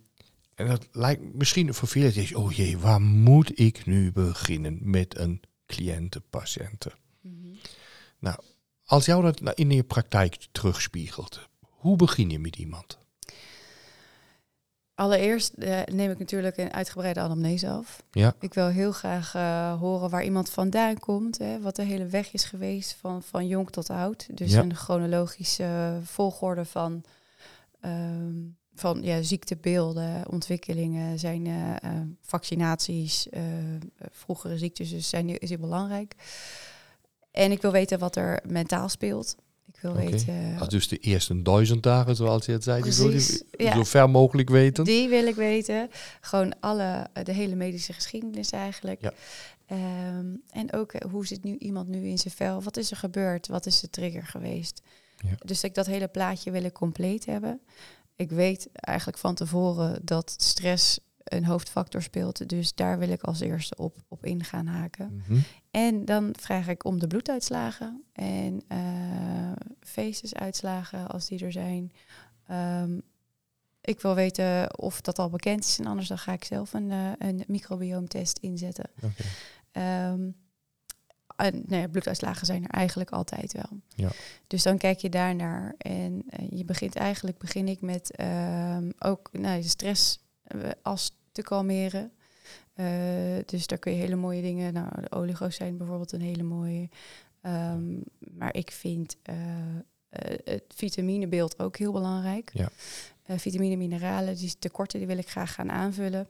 [0.54, 4.78] en dat lijkt misschien voor velen, dat je, oh jee, waar moet ik nu beginnen
[4.82, 6.92] met een cliëntenpatiënten?
[8.20, 8.34] Mhm.
[8.84, 12.98] Als jou dat nou in je praktijk terugspiegelt, hoe begin je met iemand?
[14.94, 18.02] Allereerst eh, neem ik natuurlijk een uitgebreide anamnese af.
[18.10, 18.34] Ja.
[18.40, 21.38] Ik wil heel graag eh, horen waar iemand vandaan komt.
[21.38, 24.36] Hè, wat de hele weg is geweest van, van jong tot oud.
[24.36, 24.60] Dus Ja.
[24.62, 27.04] een chronologische volgorde van,
[27.80, 28.34] ehm,
[28.74, 31.90] van ja, ziektebeelden, ontwikkelingen, zijn eh,
[32.20, 33.26] vaccinaties,
[34.10, 34.90] vroegere ziektes.
[34.90, 36.14] Dus zijn, is heel belangrijk.
[37.30, 39.36] En ik wil weten wat er mentaal speelt.
[39.72, 40.68] Ik wil weten...
[40.68, 43.74] Dus de eerste duizend dagen, zoals je het zei, die wil je Precies, ja.
[43.74, 44.84] zo ver mogelijk weten.
[44.84, 45.90] Die wil ik weten.
[46.20, 49.00] Gewoon alle, eh, de hele medische geschiedenis eigenlijk.
[49.00, 49.12] Ja.
[49.66, 52.62] Ehm, en ook eh, hoe zit nu iemand nu in zijn vel?
[52.62, 53.48] Wat is er gebeurd?
[53.48, 54.82] Wat is de trigger geweest?
[55.16, 55.34] Ja.
[55.44, 57.60] Dus ik dat hele plaatje wil ik compleet hebben.
[58.16, 61.00] Ik weet eigenlijk van tevoren dat stress
[61.30, 62.48] een hoofdfactor speelt.
[62.48, 65.22] Dus daar wil ik als eerste op, op in gaan haken.
[65.26, 65.40] Mhm.
[65.70, 68.78] En dan vraag ik om de bloeduitslagen en eh
[69.80, 71.92] feestuitslagen als die er zijn.
[72.46, 72.98] Ehm,
[73.80, 76.90] ik wil weten of dat al bekend is en anders dan ga ik zelf een,
[76.90, 78.90] eh een microbioomtest inzetten.
[79.02, 79.22] Oké.
[79.72, 80.30] Ehm,
[81.36, 83.80] en, nou ja, bloeduitslagen zijn er eigenlijk altijd wel.
[83.88, 84.10] Ja.
[84.46, 89.28] Dus dan kijk je daarnaar en eh, je begint eigenlijk begin ik met ehm, ook
[89.32, 90.18] nou, de stress
[90.82, 92.12] as te kalmeren.
[92.74, 92.86] Eh,
[93.46, 94.72] dus daar kun je hele mooie dingen.
[94.72, 96.88] Nou, de oligo's zijn bijvoorbeeld een hele mooie.
[97.40, 99.36] Ehm, maar ik vind eh,
[100.08, 102.50] eh, het vitaminebeeld ook heel belangrijk.
[102.52, 102.68] Ja.
[103.36, 106.28] Vitamine, mineralen, die tekorten, die wil ik graag gaan aanvullen.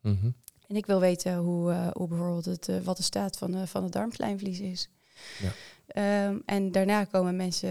[0.00, 0.30] Mhm.
[0.68, 4.60] En ik wil weten hoe, hoe bijvoorbeeld het, wat de staat van, van het darmslijmvlies
[4.60, 4.88] is.
[5.42, 5.52] Ja.
[5.86, 7.70] Ehm, en daarna komen mensen,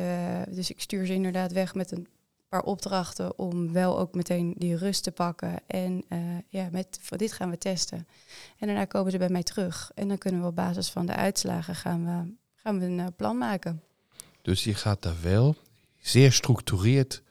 [0.53, 2.07] dus ik stuur ze inderdaad weg met een
[2.51, 5.59] paar opdrachten om wel ook meteen die rust te pakken.
[5.67, 8.07] En eh, ja, met voor dit gaan we testen.
[8.57, 9.91] En daarna komen ze bij mij terug.
[9.95, 13.05] En dan kunnen we op basis van de uitslagen gaan we, gaan we een eh,
[13.15, 13.81] plan maken.
[14.41, 15.55] Dus je gaat daar wel
[15.99, 17.21] zeer structureerd,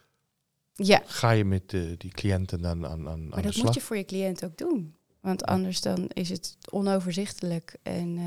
[0.75, 3.65] Ja, ga je met eh, die cliënten aan, aan, aan, maar aan de dat slag.
[3.65, 4.95] moet je voor je cliënt ook doen.
[5.21, 7.77] Want anders dan is het onoverzichtelijk.
[7.83, 8.19] En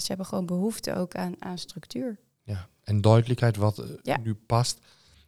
[0.00, 2.18] ze hebben gewoon behoefte ook aan, aan structuur.
[2.42, 2.68] Ja.
[2.84, 4.18] En duidelijkheid wat Ja.
[4.22, 4.78] nu past.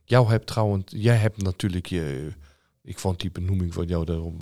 [0.05, 2.33] Jou hebt trouwens, jij hebt natuurlijk je,
[2.83, 4.37] ik vond die benoeming van jou daarom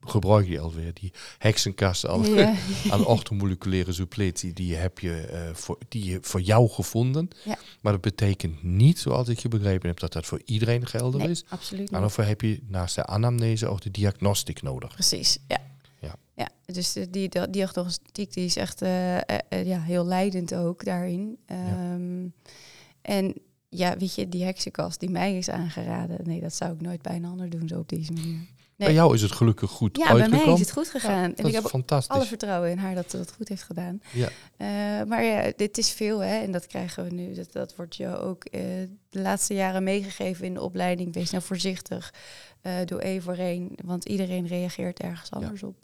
[0.00, 2.54] gebruik je alweer die heksenkast al Ja.
[2.90, 7.28] aan orthomoleculaire suppletie, die heb je, eh, voor, die je voor jou gevonden.
[7.44, 7.58] Ja.
[7.80, 11.30] Maar dat betekent niet, zoals ik je begrepen heb, dat dat voor iedereen geldig Nee,
[11.30, 11.44] is.
[11.48, 14.92] absoluut En daarvoor heb je naast de anamnese ook de diagnostiek nodig.
[14.92, 15.60] Precies, ja.
[16.00, 16.14] Ja.
[16.34, 21.38] ja dus die, die diagnostiek die is echt eh, eh, ja, heel leidend ook daarin.
[21.46, 22.26] Ehm,
[23.02, 23.34] En
[23.68, 27.16] ja, weet je, die heksenkast die mij is aangeraden, nee, dat zou ik nooit bij
[27.16, 28.38] een ander doen, zo op deze manier.
[28.76, 30.44] Bij jou is het gelukkig goed Ja, bij uitgekomen.
[30.44, 31.34] mij is het goed gegaan.
[31.34, 34.00] en ik heb alle vertrouwen in haar dat ze dat goed heeft gedaan.
[34.12, 34.28] Ja.
[34.56, 36.38] Eh, maar ja, dit is veel, hè?
[36.42, 37.34] En dat krijgen we nu.
[37.34, 38.60] Dat, dat wordt je ook eh,
[39.10, 41.14] de laatste jaren meegegeven in de opleiding.
[41.14, 42.14] Wees nou voorzichtig.
[42.60, 43.70] eh doe één voor één.
[43.84, 45.76] Want iedereen reageert ergens anders op.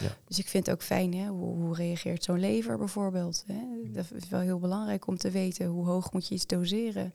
[0.00, 0.16] Ja.
[0.24, 1.26] Dus ik vind het ook fijn, hè?
[1.26, 3.44] Hoe, hoe reageert zo'n lever bijvoorbeeld?
[3.46, 3.90] Hè?
[3.92, 7.14] Dat is wel heel belangrijk om te weten hoe hoog moet je iets doseren.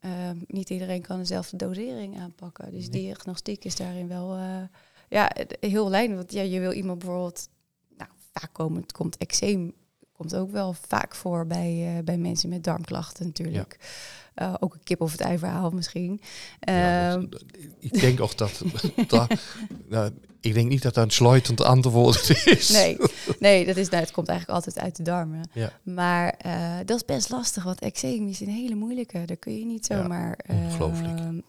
[0.00, 2.70] Ehm, niet iedereen kan dezelfde dosering aanpakken.
[2.70, 3.02] Dus Nee.
[3.02, 4.62] diagnostiek is daarin wel eh,
[5.08, 6.18] ja, heel lijnend.
[6.18, 7.48] Want ja, je wil iemand bijvoorbeeld
[7.96, 9.74] nou, vaak komt, komt eczeem
[10.20, 13.78] komt ook wel vaak voor bij, eh, bij mensen met darmklachten natuurlijk.
[14.34, 16.20] Eh, ook een kip of het ei verhaal misschien.
[16.60, 17.44] Ja, Ehm, dat-
[17.78, 18.62] ik denk ook dat,
[19.06, 19.28] dat
[19.88, 20.10] nou,
[20.40, 22.68] ik denk niet dat dat een sluitend antwoord is.
[22.68, 22.96] nee,
[23.38, 25.40] nee dat is, nou, het komt eigenlijk altijd uit de darmen.
[25.52, 25.72] Ja.
[25.82, 29.24] Maar eh, dat is best lastig, want eczeem is een hele moeilijke.
[29.24, 31.40] Daar kun je niet Ja, zomaar ehm,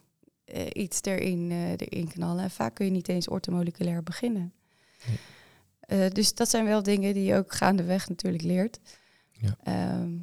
[0.46, 2.44] eh, iets erin, erin knallen.
[2.44, 4.54] En vaak kun je niet eens ortomoleculair beginnen.
[5.08, 5.18] Nee.
[5.92, 8.80] Eh, dus dat zijn wel dingen die je ook gaandeweg natuurlijk leert.
[9.32, 9.58] Ja.
[9.64, 10.18] Ehm,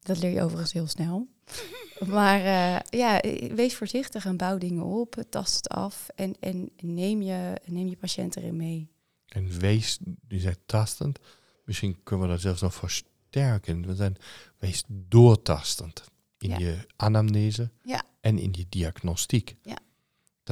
[0.00, 1.26] dat leer je overigens heel snel.
[2.06, 3.20] Maar eh, ja,
[3.54, 5.24] wees voorzichtig en bouw dingen op.
[5.30, 8.88] Tast het af en, en neem, je, neem je patiënt erin mee.
[9.26, 9.98] En wees,
[10.28, 11.18] je zei tastend,
[11.64, 13.86] misschien kunnen we dat zelfs nog versterken.
[13.86, 14.16] We zijn,
[14.58, 16.04] wees doortastend
[16.38, 16.58] in Ja.
[16.58, 18.02] je anamnese Ja.
[18.20, 19.56] en in je diagnostiek.
[19.62, 19.78] Ja.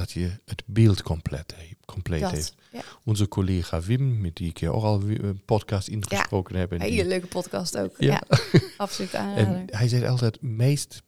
[0.01, 2.55] Dat je het beeld compleet, compleet heeft.
[2.71, 2.81] Ja.
[3.03, 6.71] Onze collega Wim, met die ik ook al een podcast ingesproken heb.
[6.71, 7.95] en Een die- hele leuke podcast ook.
[7.97, 8.23] Ja.
[8.29, 8.37] Ja,
[8.77, 9.45] absoluut aanrader.
[9.55, 11.01] En hij zei altijd, het meest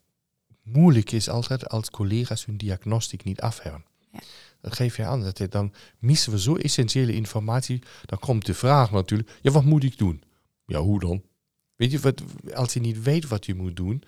[0.64, 3.86] moeilijk is altijd als collega's hun diagnostiek niet af hebben.
[4.12, 4.20] Ja.
[4.62, 5.22] Dat geef je aan.
[5.24, 7.82] Dat je, dan missen we zo essentiële informatie.
[8.06, 10.24] Dan komt de vraag natuurlijk, ja, wat moet ik doen?
[10.66, 11.24] Ja, hoe dan?
[11.76, 12.22] Weet je, wat,
[12.54, 14.04] als je niet weet wat je moet doen,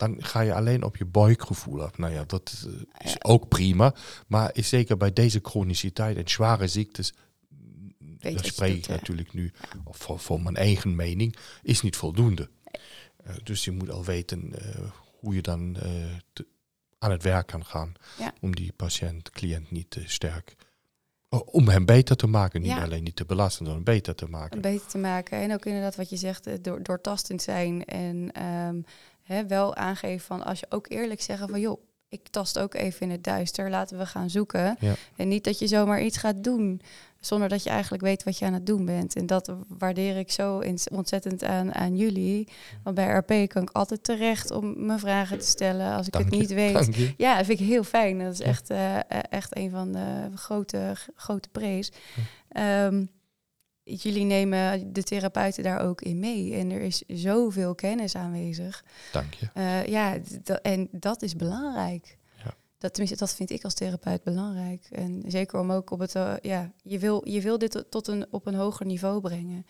[0.00, 1.98] dan ga je alleen op je buikgevoel af.
[1.98, 3.94] Nou ja, dat eh, is ook prima.
[4.26, 7.12] Maar is zeker bij deze chroniciteit en zware ziektes,
[8.18, 9.52] Weet spreek ik natuurlijk nu
[9.84, 12.50] of voor, voor mijn eigen mening, is niet voldoende.
[13.24, 14.80] Eh, dus je moet al weten eh,
[15.20, 15.76] hoe je dan
[16.32, 16.46] te-
[16.98, 18.32] aan het werk kan gaan Ja.
[18.40, 20.54] om die patiënt, cliënt niet te sterk,
[21.44, 22.82] om hem beter te maken, niet Ja.
[22.82, 24.60] alleen niet te belasten, maar beter te maken.
[24.60, 25.38] beter te maken.
[25.40, 27.84] En ook inderdaad wat je zegt, door, doortastend zijn.
[27.84, 28.80] En ehm,
[29.30, 33.00] hè, wel aangeven van als je ook eerlijk zeggen van joh, ik tast ook even
[33.00, 34.76] in het duister, laten we gaan zoeken.
[34.80, 34.94] Ja.
[35.16, 36.80] En niet dat je zomaar iets gaat doen
[37.20, 39.16] zonder dat je eigenlijk weet wat je aan het doen bent.
[39.16, 40.62] En dat waardeer ik zo
[40.92, 42.48] ontzettend aan, aan jullie.
[42.82, 46.24] Want bij RP kan ik altijd terecht om mijn vragen te stellen als ik Dank
[46.24, 47.14] het je, niet weet.
[47.16, 48.18] Ja, dat vind ik heel fijn.
[48.18, 51.92] Dat is echt, eh, eh, echt een van de grote, grote prees.
[53.96, 56.54] Jullie nemen de therapeuten daar ook in mee.
[56.54, 58.84] En er is zoveel kennis aanwezig.
[59.12, 59.48] Dank je.
[59.54, 60.18] Eh, ja,
[60.62, 62.18] en dat is belangrijk.
[62.44, 62.54] Ja.
[62.78, 64.86] Dat, tenminste, dat vind ik als therapeut belangrijk.
[64.90, 68.26] En zeker om ook op het, eh, ja, je wil, je wil dit tot een,
[68.30, 69.66] op een hoger niveau brengen.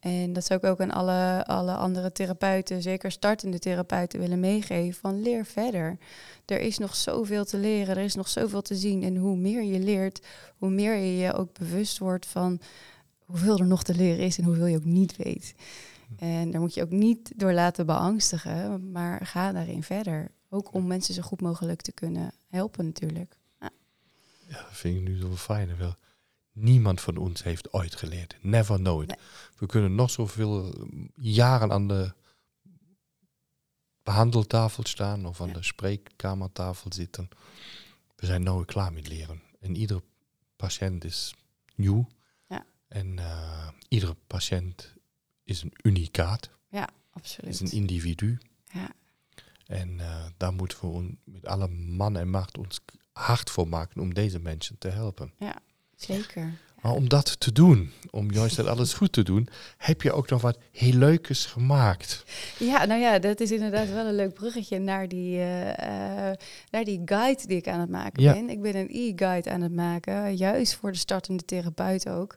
[0.00, 5.00] En dat zou ik ook aan alle, alle andere therapeuten, zeker startende therapeuten, willen meegeven.
[5.00, 5.98] Van leer verder.
[6.46, 9.02] Er is nog zoveel te leren, er is nog zoveel te zien.
[9.02, 10.26] En hoe meer je leert,
[10.58, 12.60] hoe meer je je ook bewust wordt van
[13.32, 15.54] hoeveel er nog te leren is en hoeveel je ook niet weet.
[16.18, 20.30] En daar moet je ook niet door laten beangstigen, maar ga daarin verder.
[20.48, 23.38] Ook om mensen zo goed mogelijk te kunnen helpen natuurlijk.
[24.48, 25.76] Ja, dat vind ik nu zo fijn.
[25.76, 25.94] Wel,
[26.52, 28.36] niemand van ons heeft ooit geleerd.
[28.40, 29.08] Never know it.
[29.08, 29.16] Nee.
[29.56, 30.82] We kunnen nog zoveel eh,
[31.14, 32.12] jaren aan de
[34.02, 35.52] behandeltafel staan of aan Ja.
[35.54, 37.28] de spreekkamertafel zitten.
[38.16, 39.42] We zijn nooit klaar met leren.
[39.60, 40.02] En iedere
[40.56, 41.34] patiënt is
[41.74, 42.06] nieuw.
[42.92, 43.00] Ja.
[43.00, 44.92] En eh, iedere patiënt
[45.44, 46.50] is een unicaat,
[47.14, 47.50] Absoluut.
[47.50, 48.38] is een individu.
[48.72, 48.88] Ja.
[49.66, 52.80] En eh, daar moeten we on- met alle man en macht ons
[53.12, 55.32] hard voor maken om deze mensen te helpen.
[55.96, 56.58] Zeker.
[56.80, 60.28] Maar om dat te doen, om juist dat alles goed te doen, heb je ook
[60.30, 62.24] nog wat heel leukes gemaakt.
[62.58, 66.32] Ja, nou ja, dat is inderdaad wel een leuk bruggetje naar die, eh,
[66.70, 68.32] naar die guide die ik aan het maken Ja.
[68.32, 68.50] ben.
[68.50, 72.36] Ik ben een e-guide aan het maken, juist voor de startende therapeut ook.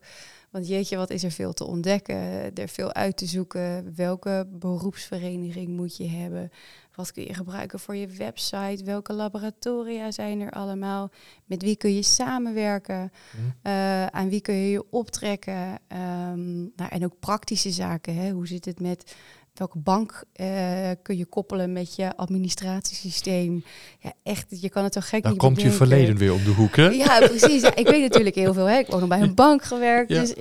[0.55, 3.95] Want jeetje, wat is er veel te ontdekken, er veel uit te zoeken.
[3.95, 6.51] Welke beroepsvereniging moet je hebben?
[6.93, 8.83] Wat kun je gebruiken voor je website?
[8.83, 11.11] Welke laboratoria zijn er allemaal?
[11.45, 13.11] Met wie kun je samenwerken?
[13.31, 13.37] Hm?
[13.61, 15.79] Eh, aan wie kun je je optrekken?
[15.87, 18.15] Ehm, nou, en ook praktische zaken.
[18.15, 18.31] Hè?
[18.31, 19.15] Hoe zit het met
[19.57, 23.63] welke bank eh, kun je koppelen met je administratiesysteem?
[23.99, 26.49] Ja, echt, je kan het toch gek Dan niet komt je verleden weer om de
[26.49, 26.87] hoek, hè?
[26.87, 27.61] Ja, precies.
[27.61, 28.65] Ja, ik weet natuurlijk heel veel.
[28.65, 28.77] Hè.
[28.77, 30.09] Ik heb ook nog bij een bank gewerkt.
[30.11, 30.19] Ja.
[30.21, 30.33] Dus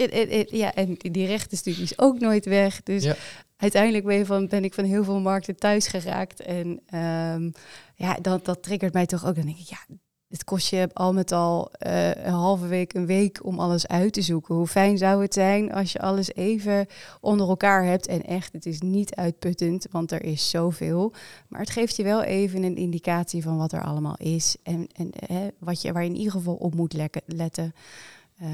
[0.51, 2.83] ja, en die rechtenstudie is ook nooit weg.
[2.83, 3.15] Dus Ja.
[3.57, 6.41] uiteindelijk ben, je van, ben ik van heel veel markten thuis geraakt.
[6.41, 7.51] En ehm,
[7.95, 9.35] ja, dat, dat triggert mij toch ook.
[9.35, 9.97] Dan denk ik, ja,
[10.35, 14.13] het kost je al met al eh, een halve week, een week om alles uit
[14.13, 14.55] te zoeken.
[14.55, 16.87] Hoe fijn zou het zijn als je alles even
[17.21, 18.07] onder elkaar hebt.
[18.07, 21.13] En echt, het is niet uitputtend, want er is zoveel.
[21.49, 24.57] Maar het geeft je wel even een indicatie van wat er allemaal is.
[24.63, 26.95] En, en hè, wat je, waar je in ieder geval op moet
[27.27, 27.75] letten.
[28.35, 28.49] Eh,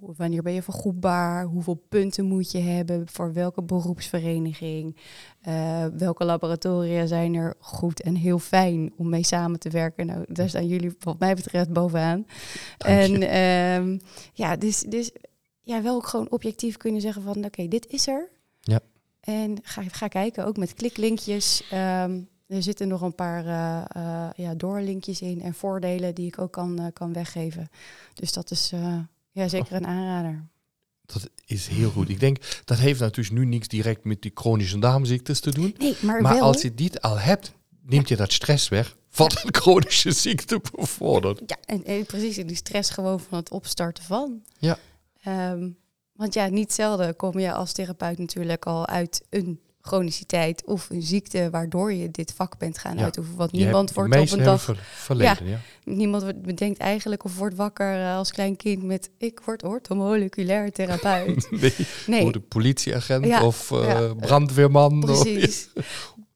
[0.00, 1.44] wanneer ben je vergoedbaar?
[1.44, 3.08] Hoeveel punten moet je hebben?
[3.08, 4.96] Voor welke beroepsvereniging?
[5.40, 10.06] Eh, welke laboratoria zijn er goed en heel fijn om mee samen te werken?
[10.06, 12.26] Nou, daar staan jullie wat mij betreft bovenaan.
[12.78, 13.98] En ehm,
[14.32, 15.10] ja, dus, dus
[15.62, 18.28] ja, wel ook gewoon objectief kunnen zeggen van oké, dit is er.
[18.60, 18.80] Ja.
[19.20, 21.68] En ga, ga kijken, ook met kliklinkjes.
[21.70, 22.20] Ehm,
[22.54, 26.52] er zitten nog een paar eh, eh, ja, doorlinkjes in en voordelen die ik ook
[26.52, 27.68] kan, eh, kan weggeven.
[28.14, 28.98] Dus dat is eh,
[29.30, 30.44] ja, zeker een aanrader.
[31.06, 32.08] Dat is heel goed.
[32.08, 35.74] Ik denk, dat heeft natuurlijk nu niks direct met die chronische darmziektes te doen.
[35.78, 36.42] Nee, maar, Maar wel.
[36.42, 37.52] als je dit al hebt,
[37.82, 41.42] neemt je dat stress weg, wat een chronische ziekte bevordert.
[41.46, 44.42] Ja, en, en precies, en die stress gewoon van het opstarten van.
[44.58, 44.78] Ja.
[45.22, 45.70] Ehm,
[46.12, 51.02] want ja, niet zelden kom je als therapeut natuurlijk al uit een chroniciteit of een
[51.02, 53.02] ziekte waardoor je dit vak bent gaan Ja.
[53.02, 53.38] uitoefenen.
[53.38, 55.60] Want Je niemand wordt op een dag, ver- verleden, ja.
[55.84, 61.48] niemand bedenkt eigenlijk of wordt wakker eh, als klein kind met ik word orthomoleculair therapeut.
[61.60, 61.72] Nee,
[62.06, 65.02] Nee, de politieagent Ja, of eh, brandweerman.
[65.10, 65.68] of- precies.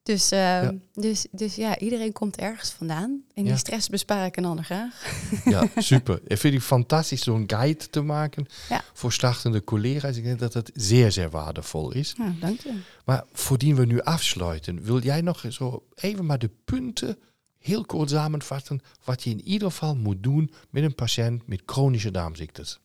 [0.08, 0.74] Dus, eh, Ja.
[0.94, 3.22] dus, dus ja, iedereen komt ergens vandaan.
[3.34, 3.48] En Ja.
[3.48, 5.04] die stress bespaar ik een ander graag.
[5.44, 6.20] Ja, super.
[6.26, 8.84] Ik vind het fantastisch zo'n guide te maken Ja.
[8.92, 10.16] voor startende collega's.
[10.16, 12.14] Ik denk dat het zeer, zeer waardevol is.
[12.18, 12.72] Nou, dank je.
[13.04, 17.18] Maar voordien we nu afsluiten, wil jij nog zo even maar de punten
[17.58, 22.10] heel kort samenvatten wat je in ieder geval moet doen met een patiënt met chronische
[22.10, 22.78] darmziektes?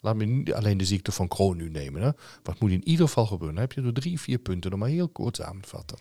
[0.00, 2.02] Laat me niet alleen de ziekte van Crohn nu nemen.
[2.02, 2.10] Hè.
[2.42, 3.54] Wat moet in ieder geval gebeuren?
[3.54, 5.98] Dan heb je er drie, vier punten, nog maar heel kort samenvatten.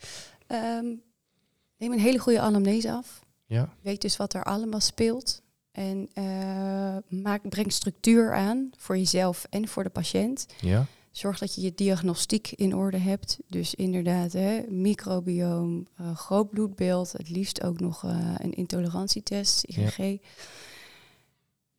[0.52, 0.86] Ehm,
[1.78, 3.26] neem een hele goede anamnese af.
[3.46, 5.42] Ja, Weet dus wat er allemaal speelt.
[5.72, 10.46] En eh, maak, breng structuur aan voor jezelf en voor de patiënt.
[10.62, 13.40] ja, Zorg dat je je diagnostiek in orde hebt.
[13.48, 20.18] Dus inderdaad, hè, microbioom, eh, groot bloedbeeld, het liefst ook nog eh, een intolerantietest, IgG.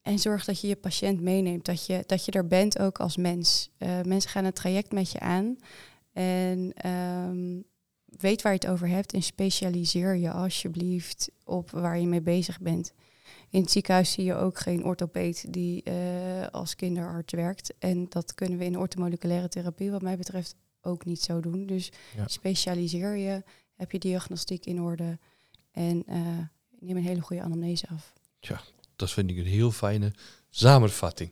[0.03, 3.17] En zorg dat je je patiënt meeneemt, dat je, dat je er bent ook als
[3.17, 3.71] mens.
[4.03, 5.59] Mensen gaan een traject met je aan
[6.13, 7.61] en ehm,
[8.19, 12.61] weet waar je het over hebt en specialiseer je alsjeblieft op waar je mee bezig
[12.61, 12.93] bent.
[13.51, 17.75] In het ziekenhuis zie je ook geen orthopeed die eh, als kinderarts werkt.
[17.79, 21.67] En dat kunnen we in orthomoleculaire therapie wat mij betreft ook niet zo doen.
[21.67, 22.29] Dus Ja.
[22.29, 23.43] specialiseer je,
[23.75, 25.19] heb je diagnostiek in orde
[25.71, 26.19] en eh,
[26.79, 28.13] neem een hele goede anamnese af.
[28.97, 30.13] dat vind ik een heel fijne
[30.51, 31.31] samenvatting.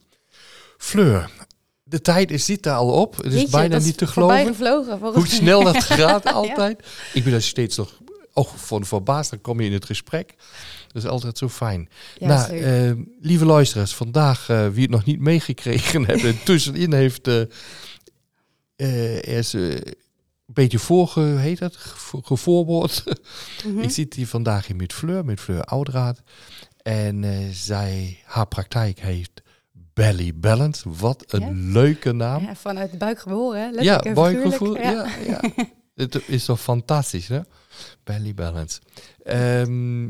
[0.78, 1.47] Fleur,
[1.91, 3.16] de tijd is, zit daar al op.
[3.16, 4.99] Het is bijna niet te geloven.
[4.99, 6.86] hoe snel dat gaat altijd.
[7.12, 7.99] Ik ben daar steeds nog
[8.32, 9.30] ook van verbaasd.
[9.30, 10.34] Dan kom je in het gesprek.
[10.93, 11.88] Dat is altijd zo fijn.
[12.18, 12.88] Ja, nou, zeker.
[12.91, 17.41] eh, lieve luisteraars, vandaag eh, wie het nog niet meegekregen hebben, tussenin heeft eh,
[18.76, 19.82] eh, er is een
[20.47, 23.05] beetje voorge, heet dat, Gevo- gevoorwoord.
[23.66, 23.78] Mhm.
[23.78, 26.20] Ik zit hier vandaag hier met Fleur, met Fleur Oudraad.
[26.82, 29.43] En zij, haar praktijk heeft
[29.95, 30.91] Belly Balance.
[30.93, 31.72] Wat een Ja.
[31.72, 32.43] leuke naam.
[32.45, 33.80] ja, vanuit de buik geboren, hè?
[33.82, 34.76] Ja, buikgevoel.
[34.76, 35.41] Ja, ja.
[35.95, 37.41] Het is toch fantastisch, hè?
[38.05, 38.80] Belly Balance.
[39.22, 40.09] Ehm,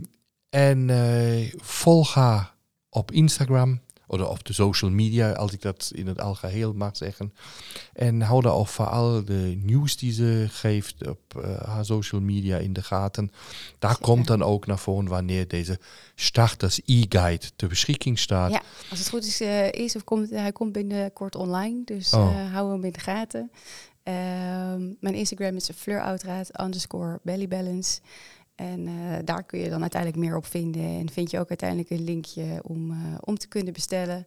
[0.50, 2.54] en eh, volg haar
[2.88, 3.80] op Instagram
[4.10, 7.32] of op de social media, als ik dat in het algeheel mag zeggen.
[7.92, 12.56] En hou daar ook vooral de nieuws die ze geeft op eh, haar social media
[12.56, 13.30] in de gaten.
[13.78, 14.06] Daar Zeker.
[14.06, 15.78] komt dan ook naar voren wanneer deze
[16.14, 18.50] starters e-guide ter beschikking staat.
[18.50, 18.62] Ja.
[18.90, 21.82] Als het goed is, eh, is of komt, hij komt binnenkort online.
[21.84, 22.26] Dus Oh.
[22.40, 23.50] eh, hou hem in de gaten.
[24.02, 28.00] Ehm, mijn Instagram is fleuroudraad underscore bellybalance.
[28.60, 30.82] En eh, daar kun je dan uiteindelijk meer op vinden.
[30.82, 34.26] En vind je ook uiteindelijk een linkje om, eh, om te kunnen bestellen.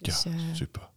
[0.00, 0.90] Dus eh, Super.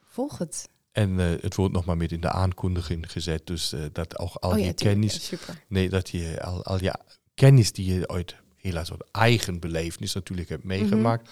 [0.00, 0.68] volg het.
[0.92, 3.46] En het wordt nog maar met in de aankondiging gezet.
[3.46, 5.14] Dus dat ook al oh je ja, kennis.
[5.14, 5.64] Ja, super.
[5.68, 6.94] Nee, dat je al, al je
[7.34, 11.30] kennis die je uit helaas uit eigen belevenis natuurlijk hebt meegemaakt.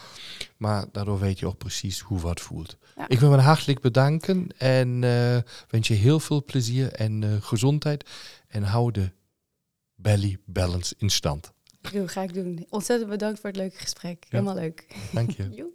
[0.56, 2.76] Maar daardoor weet je ook precies hoe wat voelt.
[2.96, 3.08] Ja.
[3.08, 5.00] Ik wil me hartelijk bedanken en
[5.68, 8.10] wens je heel veel plezier en gezondheid.
[8.48, 9.10] En hou de
[9.96, 11.52] belly balance in stand.
[11.92, 12.66] Doe, ga ik doen.
[12.68, 14.26] Ontzettend bedankt voor het leuke gesprek.
[14.28, 14.86] Helemaal leuk.
[15.12, 15.74] Dank je.